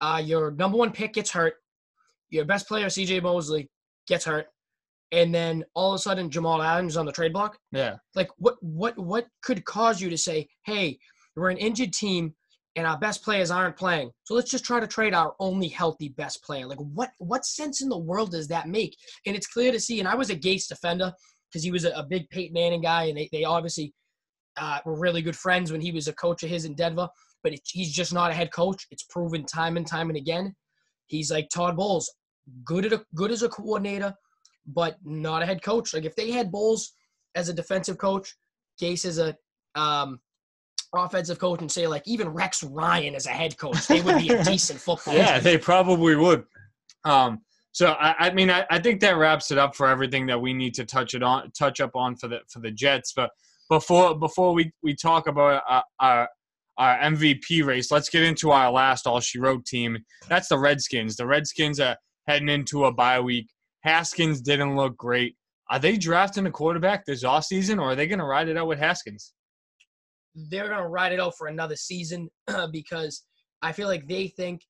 [0.00, 1.54] Uh, your number one pick gets hurt.
[2.34, 3.20] Your best player, C.J.
[3.20, 3.68] Mosley,
[4.06, 4.46] gets hurt
[5.14, 7.56] and then all of a sudden Jamal Adams is on the trade block?
[7.70, 7.96] Yeah.
[8.14, 10.98] Like what what what could cause you to say, "Hey,
[11.36, 12.34] we're an injured team
[12.76, 14.10] and our best players aren't playing.
[14.24, 17.80] So let's just try to trade our only healthy best player." Like what what sense
[17.80, 18.96] in the world does that make?
[19.26, 21.12] And it's clear to see and I was a Gase defender
[21.50, 23.94] because he was a, a big Peyton Manning guy and they, they obviously
[24.56, 27.08] uh, were really good friends when he was a coach of his in Denver,
[27.44, 28.86] but it, he's just not a head coach.
[28.90, 30.54] It's proven time and time and again.
[31.06, 32.12] He's like Todd Bowles,
[32.64, 34.14] good at a, good as a coordinator,
[34.66, 35.94] but not a head coach.
[35.94, 36.92] Like if they had Bowles
[37.34, 38.34] as a defensive coach,
[38.80, 39.36] Gase as a
[39.74, 40.20] um,
[40.94, 44.30] offensive coach, and say like even Rex Ryan as a head coach, they would be
[44.30, 45.14] a decent football.
[45.14, 46.44] Yeah, they probably would.
[47.04, 47.40] Um,
[47.72, 50.54] so I, I mean, I, I think that wraps it up for everything that we
[50.54, 53.12] need to touch it on, touch up on for the for the Jets.
[53.14, 53.30] But
[53.68, 56.28] before before we we talk about uh, our
[56.78, 59.98] our MVP race, let's get into our last all she wrote team.
[60.28, 61.16] That's the Redskins.
[61.16, 63.48] The Redskins are heading into a bye week.
[63.82, 65.36] Haskins didn't look great.
[65.70, 68.66] Are they drafting a quarterback this offseason, or are they going to ride it out
[68.68, 69.32] with Haskins?
[70.34, 72.28] they're gonna ride it out for another season
[72.72, 73.24] because
[73.62, 74.62] I feel like they think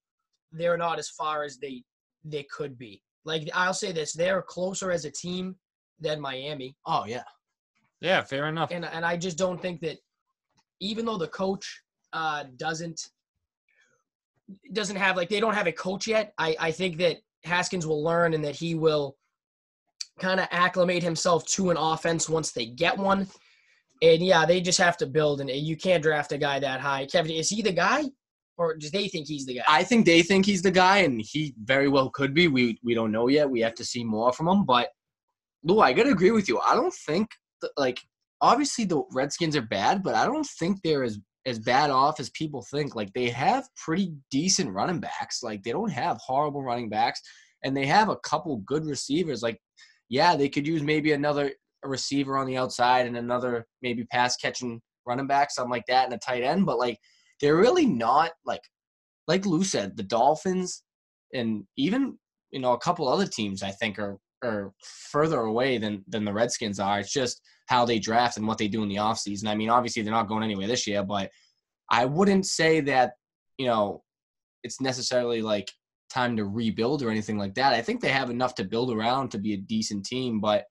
[0.53, 1.83] they're not as far as they
[2.25, 3.03] they could be.
[3.25, 5.57] Like I'll say this, they're closer as a team
[6.01, 6.77] than Miami.
[6.87, 7.25] Oh yeah.
[8.01, 8.71] Yeah, fair enough.
[8.71, 9.99] and and I just don't think that
[10.81, 13.01] even though the coach uh, doesn't
[14.73, 18.03] doesn't have like they don't have a coach yet, I I think that Haskins will
[18.03, 19.17] learn and that he will
[20.19, 23.27] kind of acclimate himself to an offense once they get one.
[24.03, 27.07] And yeah, they just have to build, and you can't draft a guy that high.
[27.07, 28.05] Kevin, is he the guy,
[28.59, 29.65] or do they think he's the guy?
[29.69, 32.49] I think they think he's the guy, and he very well could be.
[32.49, 33.49] We we don't know yet.
[33.49, 34.65] We have to see more from him.
[34.67, 34.89] But
[35.63, 36.61] Lou, I gotta agree with you.
[36.61, 37.29] I don't think
[37.77, 38.01] like
[38.41, 42.31] obviously the Redskins are bad, but I don't think they're as as bad off as
[42.31, 42.95] people think.
[42.95, 45.43] Like they have pretty decent running backs.
[45.43, 47.21] Like they don't have horrible running backs,
[47.63, 49.43] and they have a couple good receivers.
[49.43, 49.59] Like
[50.09, 51.53] yeah, they could use maybe another
[51.83, 56.15] receiver on the outside and another maybe pass catching running back, something like that, and
[56.15, 56.67] a tight end.
[56.67, 56.99] But like
[57.41, 58.63] they're really not like
[59.27, 60.83] like Lou said, the Dolphins
[61.33, 62.19] and even
[62.51, 64.73] you know a couple other teams I think are are
[65.11, 67.01] further away than than the Redskins are.
[67.01, 69.49] It's just how they draft and what they do in the offseason.
[69.49, 71.31] I mean, obviously they're not going anywhere this year, but
[71.91, 73.13] I wouldn't say that,
[73.59, 74.03] you know,
[74.63, 75.71] it's necessarily like
[76.11, 77.73] time to rebuild or anything like that.
[77.75, 80.65] I think they have enough to build around to be a decent team, but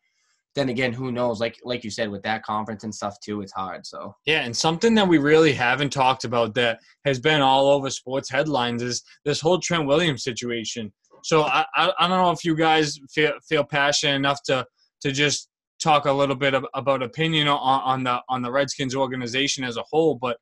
[0.55, 1.39] then again, who knows?
[1.39, 3.85] Like like you said, with that conference and stuff too, it's hard.
[3.85, 7.89] So Yeah, and something that we really haven't talked about that has been all over
[7.89, 10.93] sports headlines is this whole Trent Williams situation.
[11.23, 14.65] So I, I, I don't know if you guys feel feel passionate enough to
[15.01, 15.49] to just
[15.81, 19.77] talk a little bit of, about opinion on, on the on the Redskins organization as
[19.77, 20.37] a whole, but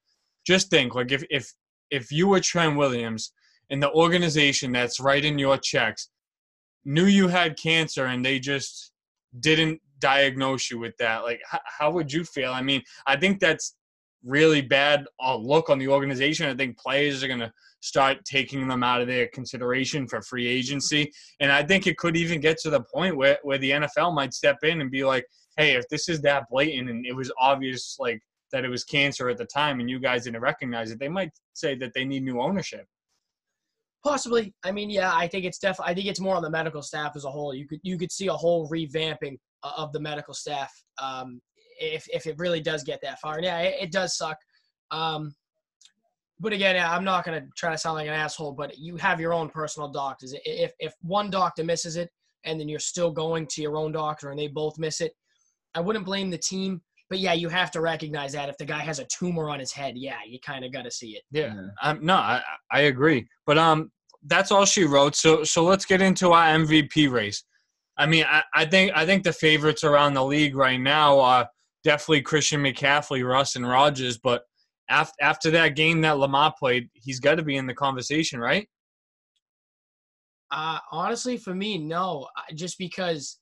[0.46, 1.54] just think like if if
[1.92, 3.32] if you were Trent Williams
[3.70, 6.10] and the organization that's writing your checks
[6.84, 8.92] knew you had cancer and they just
[9.40, 12.52] didn't diagnose you with that, like how, how would you feel?
[12.52, 13.76] I mean, I think that's
[14.24, 16.48] really bad uh, look on the organization.
[16.48, 20.48] I think players are going to start taking them out of their consideration for free
[20.48, 21.12] agency.
[21.40, 24.34] And I think it could even get to the point where, where the NFL might
[24.34, 25.26] step in and be like,
[25.58, 29.30] hey, if this is that blatant and it was obvious, like that it was cancer
[29.30, 32.24] at the time and you guys didn't recognize it, they might say that they need
[32.24, 32.86] new ownership.
[34.04, 34.54] Possibly.
[34.64, 35.92] I mean, yeah, I think it's definitely.
[35.92, 37.54] I think it's more on the medical staff as a whole.
[37.54, 41.40] You could you could see a whole revamping of the medical staff um,
[41.82, 43.36] if if it really does get that far.
[43.36, 44.38] And yeah, it, it does suck.
[44.92, 45.36] Um,
[46.40, 49.20] but again, I'm not going to try to sound like an asshole, but you have
[49.20, 50.34] your own personal doctors.
[50.44, 52.10] If if one doctor misses it
[52.46, 55.14] and then you're still going to your own doctor and they both miss it,
[55.76, 56.82] I wouldn't blame the team.
[57.10, 59.72] But yeah, you have to recognize that if the guy has a tumor on his
[59.72, 61.24] head, yeah, you kind of got to see it.
[61.32, 62.42] Yeah, um, no, I
[62.72, 63.28] I agree.
[63.46, 63.92] But um,
[64.26, 65.16] that's all she wrote.
[65.16, 67.44] So so let's get into our MVP race.
[67.98, 71.48] I mean, I, I think I think the favorites around the league right now are
[71.84, 74.18] definitely Christian McCaffrey, Russ, and Rodgers.
[74.18, 74.44] But
[74.90, 78.68] after after that game that Lamar played, he's got to be in the conversation, right?
[80.52, 82.28] Uh, honestly, for me, no.
[82.54, 83.40] Just because,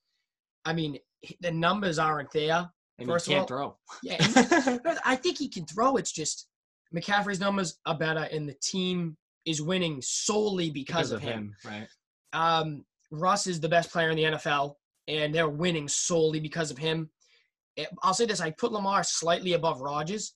[0.66, 1.00] I mean,
[1.42, 2.70] the numbers aren't there.
[3.00, 4.00] And First he can't of all, throw.
[4.04, 4.18] Yeah,
[5.06, 5.96] I think he can throw.
[5.96, 6.48] It's just
[6.94, 11.32] McCaffrey's numbers are better, and the team is winning solely because, because of, him.
[11.32, 11.56] him.
[11.66, 11.88] Right.
[12.34, 14.76] Um, Russ is the best player in the NFL,
[15.08, 17.10] and they're winning solely because of him.
[17.78, 20.34] Eh, I'll say this: I put Lamar slightly above Rodgers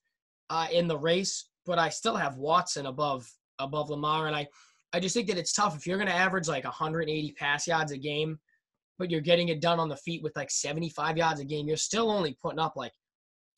[0.49, 4.47] uh, in the race, but I still have Watson above above Lamar, and I
[4.93, 7.91] I just think that it's tough if you're going to average like 180 pass yards
[7.91, 8.39] a game
[8.99, 11.77] but you're getting it done on the feet with like 75 yards a game, you're
[11.77, 12.91] still only putting up like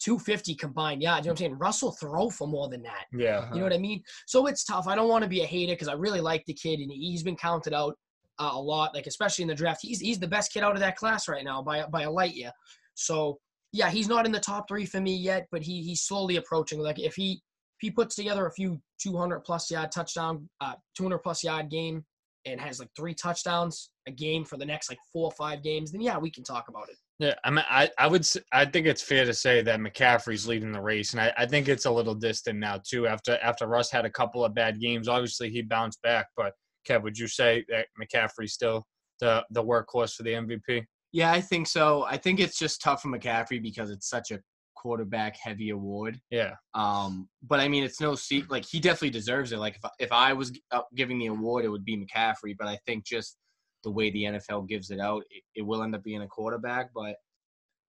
[0.02, 1.26] 250 combined yards.
[1.26, 1.60] You know what I'm saying?
[1.60, 3.06] Russell throw for more than that.
[3.14, 3.50] Yeah.
[3.52, 4.04] You know what I mean?
[4.28, 4.88] So it's tough.
[4.88, 7.24] I don't want to be a hater because I really like the kid and he's
[7.24, 7.98] been counted out
[8.40, 9.82] uh, a lot, like especially in the draft.
[9.82, 12.36] He's he's the best kid out of that class right now by by a light
[12.36, 12.52] year.
[12.96, 13.40] So
[13.76, 16.80] yeah, he's not in the top three for me yet, but he he's slowly approaching.
[16.80, 21.20] Like if he if he puts together a few 200 plus yard touchdown, uh, 200
[21.20, 22.06] plus yard game
[22.46, 25.92] and has like three touchdowns a game for the next like four or five games,
[25.92, 26.96] then yeah, we can talk about it.
[27.20, 30.72] Yeah, I mean, I, I would, I think it's fair to say that McCaffrey's leading
[30.72, 33.08] the race, and I, I think it's a little distant now too.
[33.08, 36.28] After after Russ had a couple of bad games, obviously he bounced back.
[36.38, 36.54] But
[36.88, 38.86] Kev, would you say that McCaffrey's still
[39.20, 40.86] the the workhorse for the MVP?
[41.16, 42.04] Yeah, I think so.
[42.04, 44.40] I think it's just tough for McCaffrey because it's such a
[44.76, 46.20] quarterback heavy award.
[46.30, 46.56] Yeah.
[46.74, 48.52] Um, but I mean, it's no secret.
[48.52, 49.60] Like he definitely deserves it.
[49.60, 50.52] Like if if I was
[50.94, 52.54] giving the award, it would be McCaffrey.
[52.60, 53.38] But I think just
[53.86, 56.90] the way the NFL gives it out, it, it will end up being a quarterback.
[56.94, 57.16] But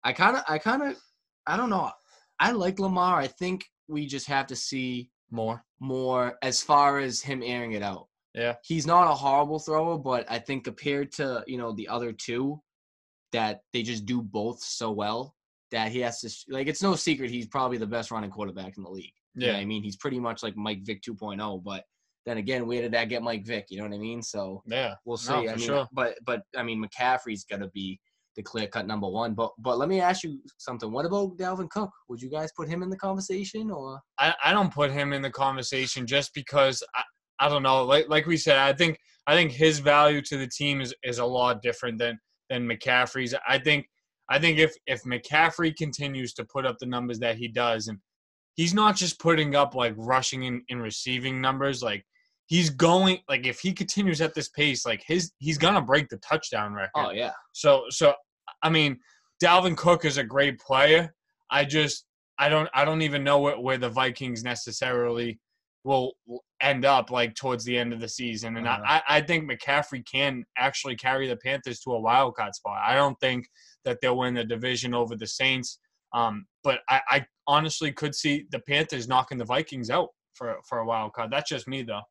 [0.05, 0.97] I kind of, I kind of,
[1.49, 1.91] I don't know.
[2.39, 3.19] I like Lamar.
[3.19, 7.83] I think we just have to see more, more as far as him airing it
[7.83, 8.07] out.
[8.35, 8.55] Yeah.
[8.63, 12.61] He's not a horrible thrower, but I think compared to you know the other two,
[13.33, 15.35] that they just do both so well
[15.73, 18.83] that he has to like it's no secret he's probably the best running quarterback in
[18.83, 19.13] the league.
[19.35, 21.85] Yeah, you know I mean he's pretty much like Mike Vick 2.0, but
[22.27, 23.67] then again, where did that get Mike Vick?
[23.71, 24.21] You know what I mean?
[24.21, 25.33] So yeah, we'll see.
[25.33, 25.87] No, I mean, sure.
[25.93, 28.01] but but I mean McCaffrey's gonna be
[28.35, 29.35] the clear cut number one.
[29.35, 30.93] But but let me ask you something.
[30.93, 31.91] What about Dalvin Cook?
[32.09, 34.01] Would you guys put him in the conversation or?
[34.19, 37.03] I, I don't put him in the conversation just because I,
[37.41, 37.85] I don't know.
[37.85, 41.19] Like like we said, I think I think his value to the team is, is
[41.19, 42.19] a lot different than
[42.51, 43.35] than McCaffrey's.
[43.49, 43.87] I think
[44.29, 47.99] I think if if McCaffrey continues to put up the numbers that he does, and
[48.55, 52.05] he's not just putting up like rushing and, and receiving numbers, like
[52.47, 56.19] he's going like if he continues at this pace, like his he's gonna break the
[56.19, 56.91] touchdown record.
[56.95, 57.33] Oh yeah.
[57.53, 58.15] So so
[58.63, 58.99] I mean,
[59.43, 61.15] Dalvin Cook is a great player.
[61.51, 62.05] I just
[62.39, 65.39] I don't I don't even know where, where the Vikings necessarily
[65.85, 66.15] will
[66.63, 68.57] end up like towards the end of the season.
[68.57, 68.83] And uh-huh.
[68.87, 72.79] I, I think McCaffrey can actually carry the Panthers to a wild card spot.
[72.85, 73.47] I don't think
[73.85, 75.79] that they'll win the division over the Saints.
[76.13, 80.79] Um, but I, I honestly could see the Panthers knocking the Vikings out for for
[80.79, 81.31] a wild card.
[81.31, 82.03] That's just me though.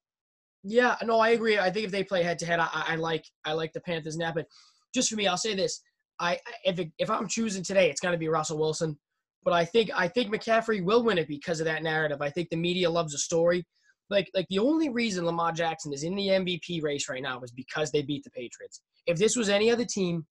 [0.63, 1.60] Yeah, no, I agree.
[1.60, 4.31] I think if they play head to head, I like I like the Panthers now.
[4.34, 4.47] But
[4.93, 5.81] just for me, I'll say this:
[6.19, 8.97] I if it, if I'm choosing today, it's going to be Russell Wilson.
[9.43, 12.21] But I think I think McCaffrey will win it because of that narrative.
[12.21, 13.65] I think the media loves a story.
[14.09, 17.51] Like like the only reason Lamar Jackson is in the MVP race right now is
[17.51, 18.81] because they beat the Patriots.
[19.07, 20.25] If this was any other team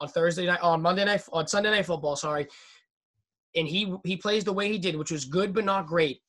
[0.00, 2.46] on Thursday night, on Monday night, on Sunday night football, sorry,
[3.56, 6.20] and he he plays the way he did, which was good but not great,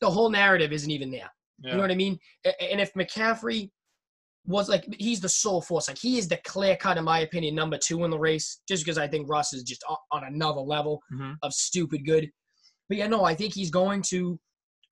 [0.00, 1.30] the whole narrative isn't even there.
[1.60, 1.70] Yeah.
[1.70, 2.18] You know what I mean?
[2.44, 3.70] And if McCaffrey
[4.46, 7.54] was like he's the sole force, like he is the clear cut, in my opinion,
[7.54, 9.82] number two in the race, just because I think Russ is just
[10.12, 11.32] on another level mm-hmm.
[11.42, 12.30] of stupid good.
[12.88, 14.38] But yeah, no, I think he's going to.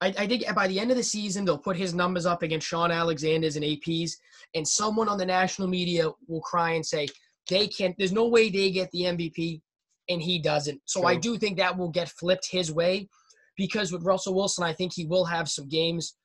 [0.01, 2.67] I, I, think by the end of the season, they'll put his numbers up against
[2.67, 4.11] Shaun Alexander's and APs,
[4.53, 7.07] and someone on the national media will cry and say
[7.49, 7.95] they can't.
[7.97, 9.61] There's no way they get the MVP,
[10.09, 10.81] and he doesn't.
[10.85, 11.09] So True.
[11.09, 13.07] I do think that will get flipped his way,
[13.55, 16.15] because with Russell Wilson, I think he will have some games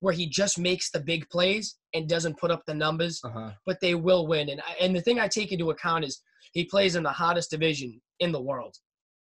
[0.00, 3.50] where he just makes the big plays and doesn't put up the numbers, uh-huh.
[3.66, 4.48] but they will win.
[4.48, 6.20] And and the thing I take into account is
[6.52, 8.76] he plays in the hottest division in the world.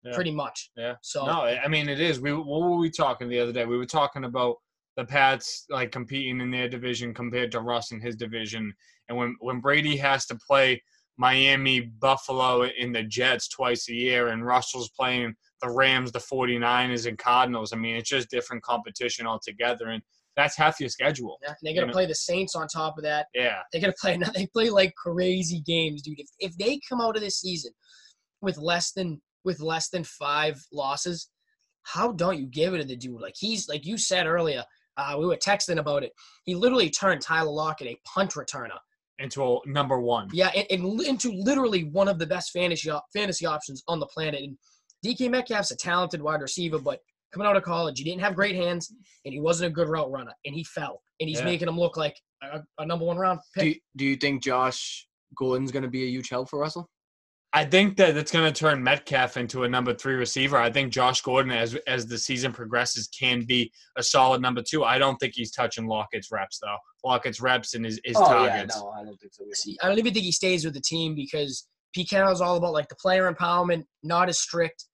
[0.04, 0.14] Yeah.
[0.14, 0.70] pretty much.
[0.76, 0.94] Yeah.
[1.02, 2.20] So No, I mean it is.
[2.20, 3.66] We what were we talking the other day?
[3.66, 4.56] We were talking about
[4.96, 8.72] the Pats like competing in their division compared to Russ in his division,
[9.08, 10.82] and when when Brady has to play
[11.18, 17.06] Miami, Buffalo, and the Jets twice a year, and Russell's playing the Rams, the 49ers,
[17.06, 17.74] and Cardinals.
[17.74, 20.02] I mean, it's just different competition altogether, and
[20.34, 21.38] that's half your schedule.
[21.42, 23.26] yeah, gonna You know- play the Saints on top of that.
[23.34, 24.16] Yeah, They're gonna play.
[24.34, 26.18] They play like crazy games, dude.
[26.20, 27.72] If if they come out of this season
[28.40, 31.28] with less than with less than five losses,
[31.82, 33.20] how don't you give it to the dude?
[33.20, 34.64] Like he's like you said earlier.
[34.96, 36.12] Uh, we were texting about it.
[36.44, 38.76] He literally turned Tyler Lockett a punt returner.
[39.18, 40.28] into a number one.
[40.32, 44.06] Yeah, and, and into literally one of the best fantasy op- fantasy options on the
[44.06, 44.42] planet.
[44.42, 44.56] And
[45.06, 46.98] DK Metcalf's a talented wide receiver, but
[47.32, 48.92] coming out of college, he didn't have great hands,
[49.24, 51.44] and he wasn't a good route runner, and he fell, and he's Yeah.
[51.46, 53.62] making him look like a, a number one round pick.
[53.62, 56.90] Do you, do you think Josh Gordon's going to be a huge help for Russell?
[57.52, 60.56] I think that it's going to turn Metcalf into a number three receiver.
[60.56, 64.84] I think Josh Gordon, as as the season progresses, can be a solid number two.
[64.84, 66.76] I don't think he's touching Lockett's reps though.
[67.04, 68.76] Lockett's reps and his, his targets.
[68.78, 69.44] Oh, no, I don't think so.
[69.54, 72.72] See, I don't even think he stays with the team because Pete Carroll's all about
[72.72, 74.86] like the player empowerment, not as strict,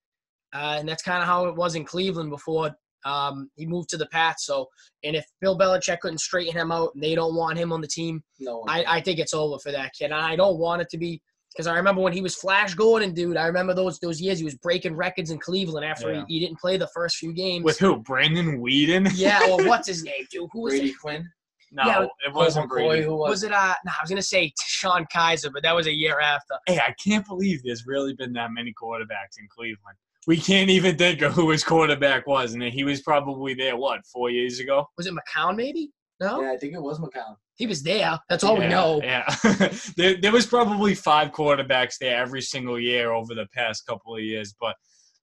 [0.54, 3.96] uh, and that's kind of how it was in Cleveland before um, he moved to
[3.96, 4.46] the Pats.
[4.46, 4.66] So,
[5.04, 7.86] and if Bill Belichick couldn't straighten him out and they don't want him on the
[7.86, 10.06] team, No, I, I think it's over for that kid.
[10.06, 11.22] And I don't want it to be
[11.56, 13.36] because I remember when he was Flash Gordon, dude.
[13.36, 16.24] I remember those those years he was breaking records in Cleveland after Yeah.
[16.28, 17.64] he, he didn't play the first few games.
[17.64, 17.96] With who?
[17.96, 19.10] Brandon Weeden?
[19.14, 20.48] yeah, or what's his name, dude?
[20.52, 20.94] Who was Brady it?
[21.00, 21.28] Quinn.
[21.72, 23.04] No, Yeah, it wasn't Brady.
[23.04, 23.52] who Was it?
[23.52, 26.54] Uh, no, I was gonna say Sean Kaiser, but that was a year after.
[26.66, 29.96] Hey, I can't believe there's really been that many quarterbacks in Cleveland.
[30.28, 33.76] We can't even think of who his quarterback was, and he was probably there.
[33.76, 34.86] What four years ago?
[34.96, 35.56] Was it McCown?
[35.56, 35.90] Maybe
[36.20, 36.42] no.
[36.42, 37.36] Yeah, I think it was McCown.
[37.56, 38.18] He was there.
[38.28, 39.00] That's all we know.
[39.02, 39.24] Yeah,
[39.96, 44.22] there, there was probably five quarterbacks there every single year over the past couple of
[44.22, 44.54] years.
[44.60, 44.76] But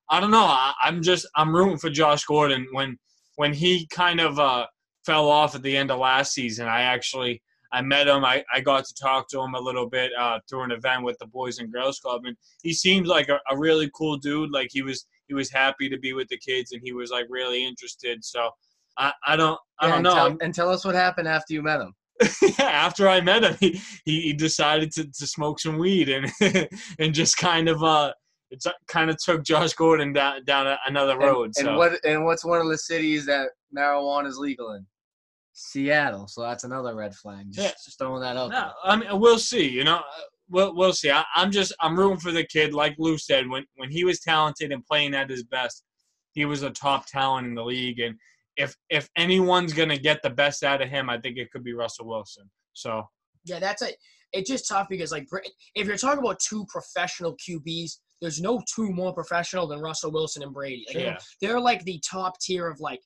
[0.09, 0.45] I don't know.
[0.45, 2.97] I, I'm just I'm rooting for Josh Gordon when
[3.35, 4.67] when he kind of uh,
[5.05, 6.67] fell off at the end of last season.
[6.67, 7.41] I actually
[7.71, 8.23] I met him.
[8.23, 11.17] I, I got to talk to him a little bit uh, through an event with
[11.19, 14.51] the Boys and Girls Club, and he seems like a, a really cool dude.
[14.51, 17.25] Like he was he was happy to be with the kids, and he was like
[17.29, 18.23] really interested.
[18.23, 18.49] So.
[18.97, 20.13] I, I don't I Yeah, don't and know.
[20.13, 21.93] Tell, and tell us what happened after you met him.
[22.59, 26.31] after I met him, he, he, decided to, to smoke some weed and
[26.99, 28.13] and just kind of uh
[28.51, 31.45] it's kind of took Josh Gordon down down another road.
[31.45, 34.85] And, so and what and what's one of the cities that marijuana is legal in?
[35.53, 36.27] Seattle.
[36.27, 37.45] So that's another red flag.
[37.51, 37.73] Just, Yeah.
[37.85, 38.51] just throwing that out.
[38.51, 39.67] no, I mean we'll see.
[39.67, 41.11] You know, uh, we'll we'll see.
[41.11, 42.73] I, I'm just I'm rooting for the kid.
[42.73, 45.83] Like Lou said, when when he was talented and playing at his best,
[46.33, 47.99] he was a top talent in the league.
[47.99, 48.15] And
[48.57, 51.73] if if anyone's gonna get the best out of him, I think it could be
[51.73, 52.49] Russell Wilson.
[52.73, 53.07] So
[53.45, 53.95] Yeah, that's it.
[54.31, 55.27] It's just tough because like
[55.75, 60.43] if you're talking about two professional QBs, there's no two more professional than Russell Wilson
[60.43, 60.85] and Brady.
[60.87, 63.01] Like, yeah, They're like the top tier of like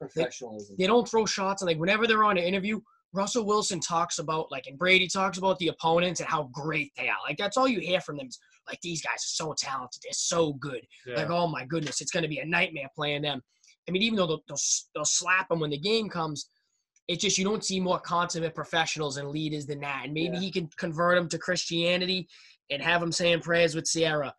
[0.00, 0.76] Professionalism.
[0.78, 2.80] they don't throw shots and like whenever they're on an interview,
[3.12, 7.08] Russell Wilson talks about like and Brady talks about the opponents and how great they
[7.08, 7.16] are.
[7.26, 8.28] Like that's all you hear from them.
[8.28, 10.80] Is, like these guys are so talented, they're so good.
[11.06, 11.16] yeah.
[11.16, 13.42] Like oh my goodness, it's going to be a nightmare playing them.
[13.88, 14.58] I mean, even though they'll, they'll
[14.94, 16.48] they'll slap him when the game comes,
[17.08, 20.02] it's just you don't see more consummate professionals and leaders than that.
[20.04, 20.40] And maybe Yeah.
[20.40, 22.28] he can convert them to Christianity
[22.70, 24.34] and have them saying prayers with Ciara.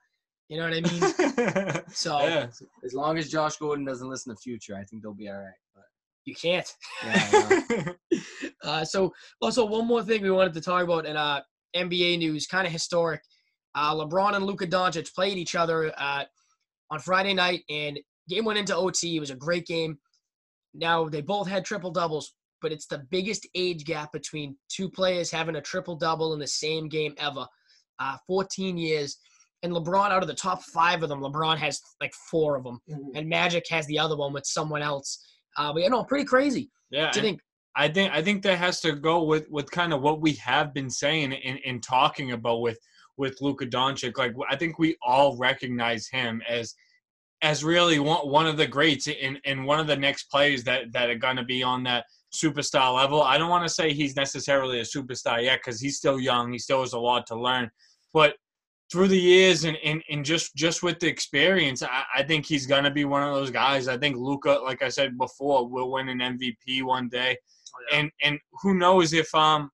[0.49, 1.83] You know what I mean?
[1.93, 2.47] So yeah.
[2.83, 5.53] As long as Josh Gordon doesn't listen to Future, I think they'll be all right.
[5.75, 5.85] But
[6.25, 6.71] you can't.
[7.05, 8.19] yeah, I know.
[8.61, 11.39] Uh, so also one more thing we wanted to talk about in uh,
[11.75, 13.21] NBA news, kind of historic.
[13.73, 16.25] Uh, LeBron and Luka Doncic played each other uh,
[16.91, 17.97] on Friday night, and
[18.29, 19.17] game went into OT.
[19.17, 19.97] It was a great game.
[20.73, 25.31] Now they both had triple doubles, but it's the biggest age gap between two players
[25.31, 27.45] having a triple double in the same game ever.
[27.99, 29.17] Uh, 14 years.
[29.61, 32.79] And LeBron, out of the top five of them, LeBron has like four of them,
[33.13, 35.19] and Magic has the other one with someone else.
[35.57, 36.71] Uh, but you know, pretty crazy.
[36.91, 37.05] yeah.
[37.05, 37.41] What do you think?
[37.75, 40.73] I think I think that has to go with with kind of what we have
[40.73, 42.79] been saying and, and talking about with
[43.17, 44.17] with Luka Doncic.
[44.17, 46.73] Like I think we all recognize him as
[47.41, 50.91] as really one one of the greats and and one of the next players that
[50.91, 53.21] that are going to be on that superstar level.
[53.21, 56.51] I don't want to say he's necessarily a superstar yet because he's still young.
[56.51, 57.69] He still has a lot to learn,
[58.13, 58.35] but
[58.91, 62.65] through the years and, and, and just just with the experience, I, I think he's
[62.65, 63.87] gonna be one of those guys.
[63.87, 67.37] I think Luka, like I said before, will win an MVP one day
[67.91, 69.69] and and who knows if um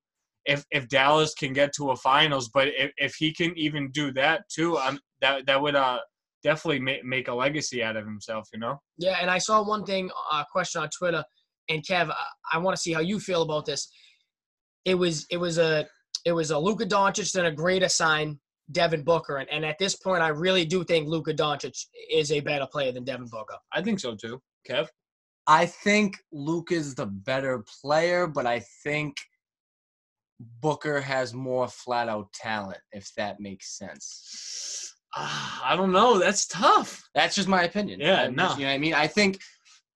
[0.46, 4.12] if if Dallas can get to a finals, but if, if he can even do
[4.14, 6.00] that too, um that that would uh
[6.46, 8.80] definitely make make a legacy out of himself, you know.
[8.98, 11.24] Yeah, and I saw one thing, uh, question on Twitter,
[11.70, 12.16] and Kev, I,
[12.54, 13.90] I want to see how you feel about this.
[14.86, 15.88] It was it was a
[16.24, 18.40] it was a Luka Doncic and a greater sign
[18.72, 21.78] Devin Booker, and, and at this point, I really do think Luka Doncic
[22.12, 23.58] is a better player than Devin Booker.
[23.74, 24.40] I think so too.
[24.70, 24.88] Kev?
[25.48, 29.16] I think Luke is the better player, but I think
[30.62, 34.95] Booker has more flat out talent, if that makes sense.
[35.16, 36.20] Uh, I don't know.
[36.20, 37.08] That's tough.
[37.14, 38.00] That's just my opinion.
[38.00, 38.44] Yeah, I'm no.
[38.44, 38.94] just- you know what I mean?
[38.94, 39.40] I think,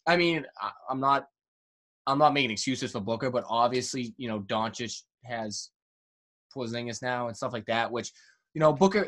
[0.08, 1.28] I mean, I, I'm not,
[2.08, 5.70] I'm not making excuses for Booker, but obviously, you know, Doncic has
[6.56, 8.12] Porzingis now and stuff like that, which,
[8.54, 9.08] you know, Booker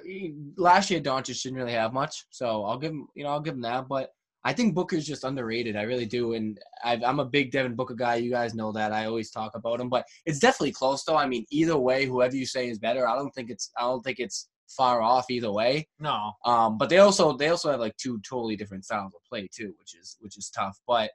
[0.58, 3.56] last year Doncic didn't really have much, so I'll give him, you know, I'll give
[3.56, 4.12] him that, but.
[4.44, 5.76] I think Booker's just underrated.
[5.76, 8.16] I really do, and I've, I'm a big Devin Booker guy.
[8.16, 8.92] You guys know that.
[8.92, 11.16] I always talk about him, but it's definitely close, though.
[11.16, 13.70] I mean, either way, whoever you say is better, I don't think it's.
[13.78, 15.88] I don't think it's far off either way.
[16.00, 16.34] No.
[16.46, 19.74] Um, but they also they also have like two totally different styles of play too,
[19.80, 20.78] which is which is tough.
[20.88, 21.12] But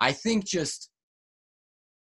[0.00, 0.90] I think just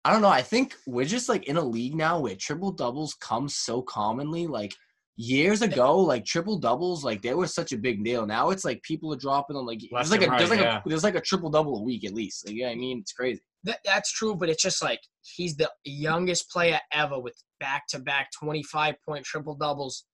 [0.03, 0.30] I don't know.
[0.30, 4.45] I think we're just like in a league now where triple doubles come so commonly.
[4.45, 4.72] Like
[5.18, 8.26] years ago, like triple doubles, like they were such a big deal.
[8.26, 10.60] Now it's like people are dropping them like Left there's like a and there's like
[10.60, 10.82] yeah.
[10.86, 12.45] a there's like a triple double a week at least.
[12.45, 13.41] Like, yeah, I mean it's crazy.
[13.64, 17.99] That, that's true, but it's just like he's the youngest player ever with back to
[17.99, 20.06] back 25 point triple doubles.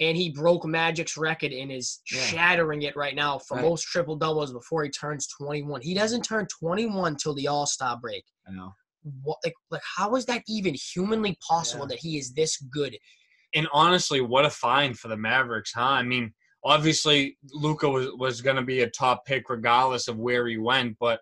[0.00, 2.18] And he broke Magic's record and is Yeah.
[2.18, 3.62] shattering it right now for Right.
[3.64, 5.82] most triple doubles before he turns 21.
[5.82, 8.24] He doesn't turn 21 till the All Star break.
[8.46, 8.74] I know.
[9.22, 11.90] What, like, like, how is that even humanly possible Yeah.
[11.94, 12.96] that he is this good?
[13.54, 15.82] And honestly, what a find for the Mavericks, huh?
[15.82, 16.34] I mean,
[16.64, 20.96] obviously Luka was, was going to be a top pick regardless of where he went,
[20.98, 21.20] but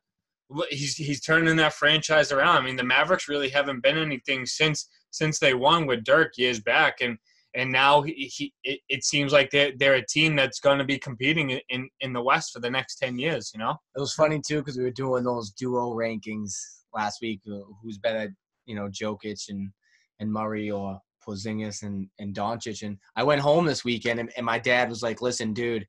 [0.71, 2.57] he's he's turning that franchise around.
[2.57, 6.61] I mean, the Mavericks really haven't been anything since since they won with Dirk years
[6.61, 7.19] back, and
[7.55, 10.85] and now he, he it, it seems like they're they're a team that's going to
[10.85, 13.51] be competing in, in the West for the next ten years.
[13.55, 16.53] You know, It was funny too because we were doing those duo rankings
[16.95, 17.41] last week.
[17.51, 18.33] uh, Who's better,
[18.67, 19.71] you know, Jokic and
[20.21, 22.87] and Murray or Porzingis and and Doncic.
[22.87, 25.87] And I went home this weekend and, and my dad was like, "Listen, dude,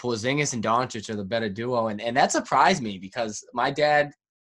[0.00, 4.12] Porzingis and Doncic are the better duo." And and that surprised me because my dad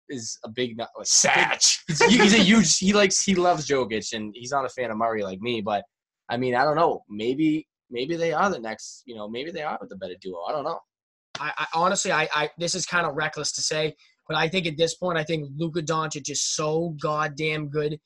[0.10, 1.80] is a big Satch.
[1.88, 4.98] he's, he's a huge he likes he loves Jokic and he's not a fan of
[4.98, 5.62] Murray like me.
[5.62, 5.84] But
[6.30, 7.04] I mean, I don't know.
[7.10, 9.04] Maybe maybe they are the next.
[9.06, 10.42] You know, maybe they are the better duo.
[10.48, 10.80] I don't know.
[11.40, 13.96] I, I honestly, I, I this is kind of reckless to say,
[14.28, 18.00] but I think at this point, I think Luka Doncic is so goddamn good.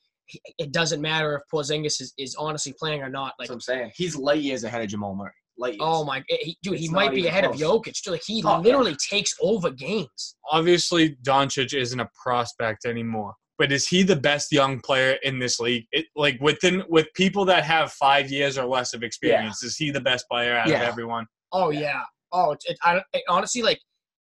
[0.58, 3.32] It doesn't matter if Porzingis is, is honestly playing or not.
[3.38, 3.92] Like, That's what I'm saying.
[3.96, 5.30] He's light years ahead of Jamal Murray.
[5.58, 5.80] Light years.
[5.82, 7.62] oh my, eh, he, dude, he It's might be even ahead of close.
[7.86, 8.02] Jokic.
[8.02, 8.56] Dude, like he Oh, yeah.
[8.58, 10.36] literally takes over games.
[10.50, 13.34] obviously Doncic isn't a prospect anymore.
[13.58, 15.84] But is he the best young player in this league?
[15.90, 19.90] It, like within with people that have five years or less of experience, is he
[19.90, 21.26] the best player out of everyone?
[21.52, 22.02] Oh yeah.
[22.30, 23.80] Oh, it, it, I, it, honestly, like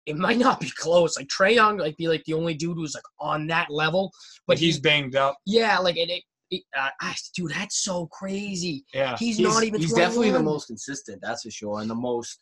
[0.04, 1.16] it might not be close.
[1.16, 4.12] Like Trae Young, like be like the only dude who's like on that level.
[4.46, 5.38] But But he's he's banged up.
[5.46, 6.22] yeah, like it.
[6.52, 8.84] Uh, dude, that's so crazy.
[8.92, 9.16] Yeah.
[9.18, 9.80] He's, not even.
[9.80, 12.40] He's definitely the most consistent, that's for sure, and the most,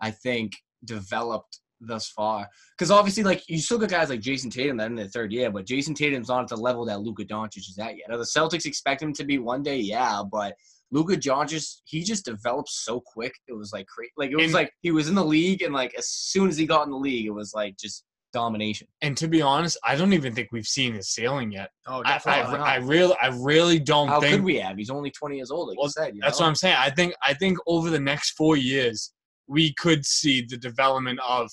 [0.00, 0.52] I think,
[0.84, 2.48] developed thus far.
[2.76, 5.50] Because obviously, like you still got guys like Jayson Tatum that in their third year,
[5.50, 8.06] but Jayson Tatum's not at the level that Luka Doncic is at yet.
[8.08, 10.54] Now, the Celtics expect him to be one day, yeah, but
[10.90, 13.32] Luka Doncic, he just developed so quick.
[13.48, 14.12] It was like crazy.
[14.16, 16.56] Like it was And- like he was in the league, and like as soon as
[16.56, 18.88] he got in the league, it was like just domination.
[19.02, 21.70] And to be honest, I don't even think we've seen his ceiling yet.
[21.86, 22.42] Oh, I, definitely.
[22.42, 22.66] I, not.
[22.66, 24.76] I really, I really don't How think could we have?
[24.76, 26.14] He's only 20 years old, like Well, you said.
[26.14, 26.44] You That's know?
[26.44, 26.76] what I'm saying.
[26.78, 29.12] I think I think over the next four years,
[29.46, 31.50] we could see the development of.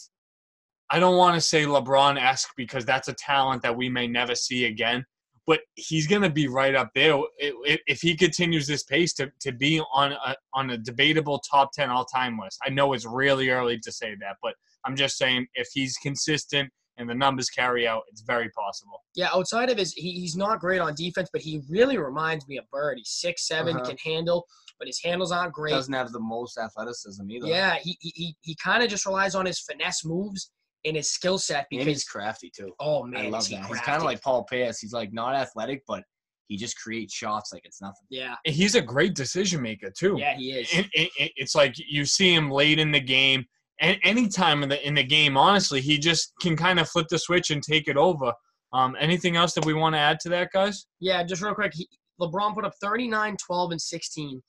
[0.92, 4.34] I don't want to say LeBron esque because that's a talent that we may never
[4.34, 5.06] see again,
[5.50, 9.14] but he's going to be right up there I- i- if he continues this pace
[9.16, 12.58] to, to be on a on a debatable top ten all time list.
[12.66, 14.54] I know it's really early to say that, but
[14.86, 18.98] I'm just saying if he's consistent and the numbers carry out, it's very possible.
[19.16, 22.58] Yeah, outside of his, he, he's not great on defense, but he really reminds me
[22.58, 22.96] of Bird.
[22.98, 23.86] He's six seven, Uh-huh.
[23.90, 24.46] can handle,
[24.78, 25.72] but his handles aren't great.
[25.72, 27.48] doesn't have the most athleticism either.
[27.48, 30.52] Yeah, he he he, he kind of just relies on his finesse moves
[30.86, 32.72] and his skill set and he's crafty too.
[32.80, 33.66] oh man, I love he that.
[33.66, 34.80] He's kind of like Paul Pierce.
[34.80, 36.04] He's like not athletic, but
[36.48, 38.08] he just creates shots like it's nothing.
[38.10, 40.16] yeah, And he's a great decision maker too.
[40.18, 40.68] yeah, he is.
[40.74, 43.46] it, it, it- it's like you see him late in the game
[43.82, 47.08] and any time in the in the game honestly he just can kind of flip
[47.10, 48.34] the switch and take it over
[48.74, 51.72] um anything else that we want to add to that guys Yeah, just real quick,
[51.76, 51.88] he,
[52.22, 54.42] LeBron put up 39, 12, and 16.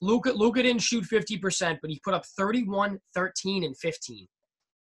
[0.00, 4.26] Luka Luka didn't shoot 50%, but he put up 31, 13, and 15.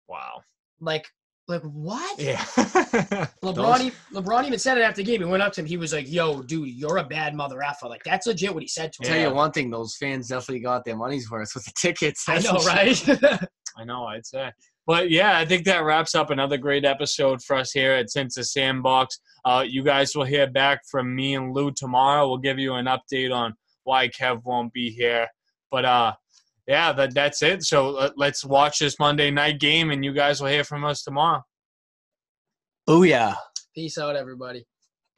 [0.09, 0.41] Wow
[0.81, 1.07] Like
[1.47, 2.19] like what?
[2.19, 2.37] yeah
[3.43, 5.19] LeBron, LeBron even said it after the game.
[5.21, 5.65] He went up to him.
[5.65, 8.67] He was like, "Yo, dude, you're a bad mother effer." Like that's legit what he
[8.67, 9.13] said to I'll him.
[9.15, 12.23] tell you one thing: those fans definitely got their money's worth with the tickets.
[12.29, 13.47] I that's know, right?
[13.77, 14.51] i know i'd say
[14.87, 18.35] but yeah i think that wraps up another great episode for us here at Since
[18.35, 22.59] the sandbox uh you guys will hear back from me and lou tomorrow we'll give
[22.59, 23.53] you an update on
[23.89, 25.27] why Kev won't be here.
[25.71, 26.13] But uh,
[26.69, 27.63] yeah, that that's it.
[27.63, 31.01] So let, let's watch this Monday night game, and you guys will hear from us
[31.01, 31.43] tomorrow.
[32.87, 33.33] Oh yeah.
[33.73, 34.65] Peace out, everybody.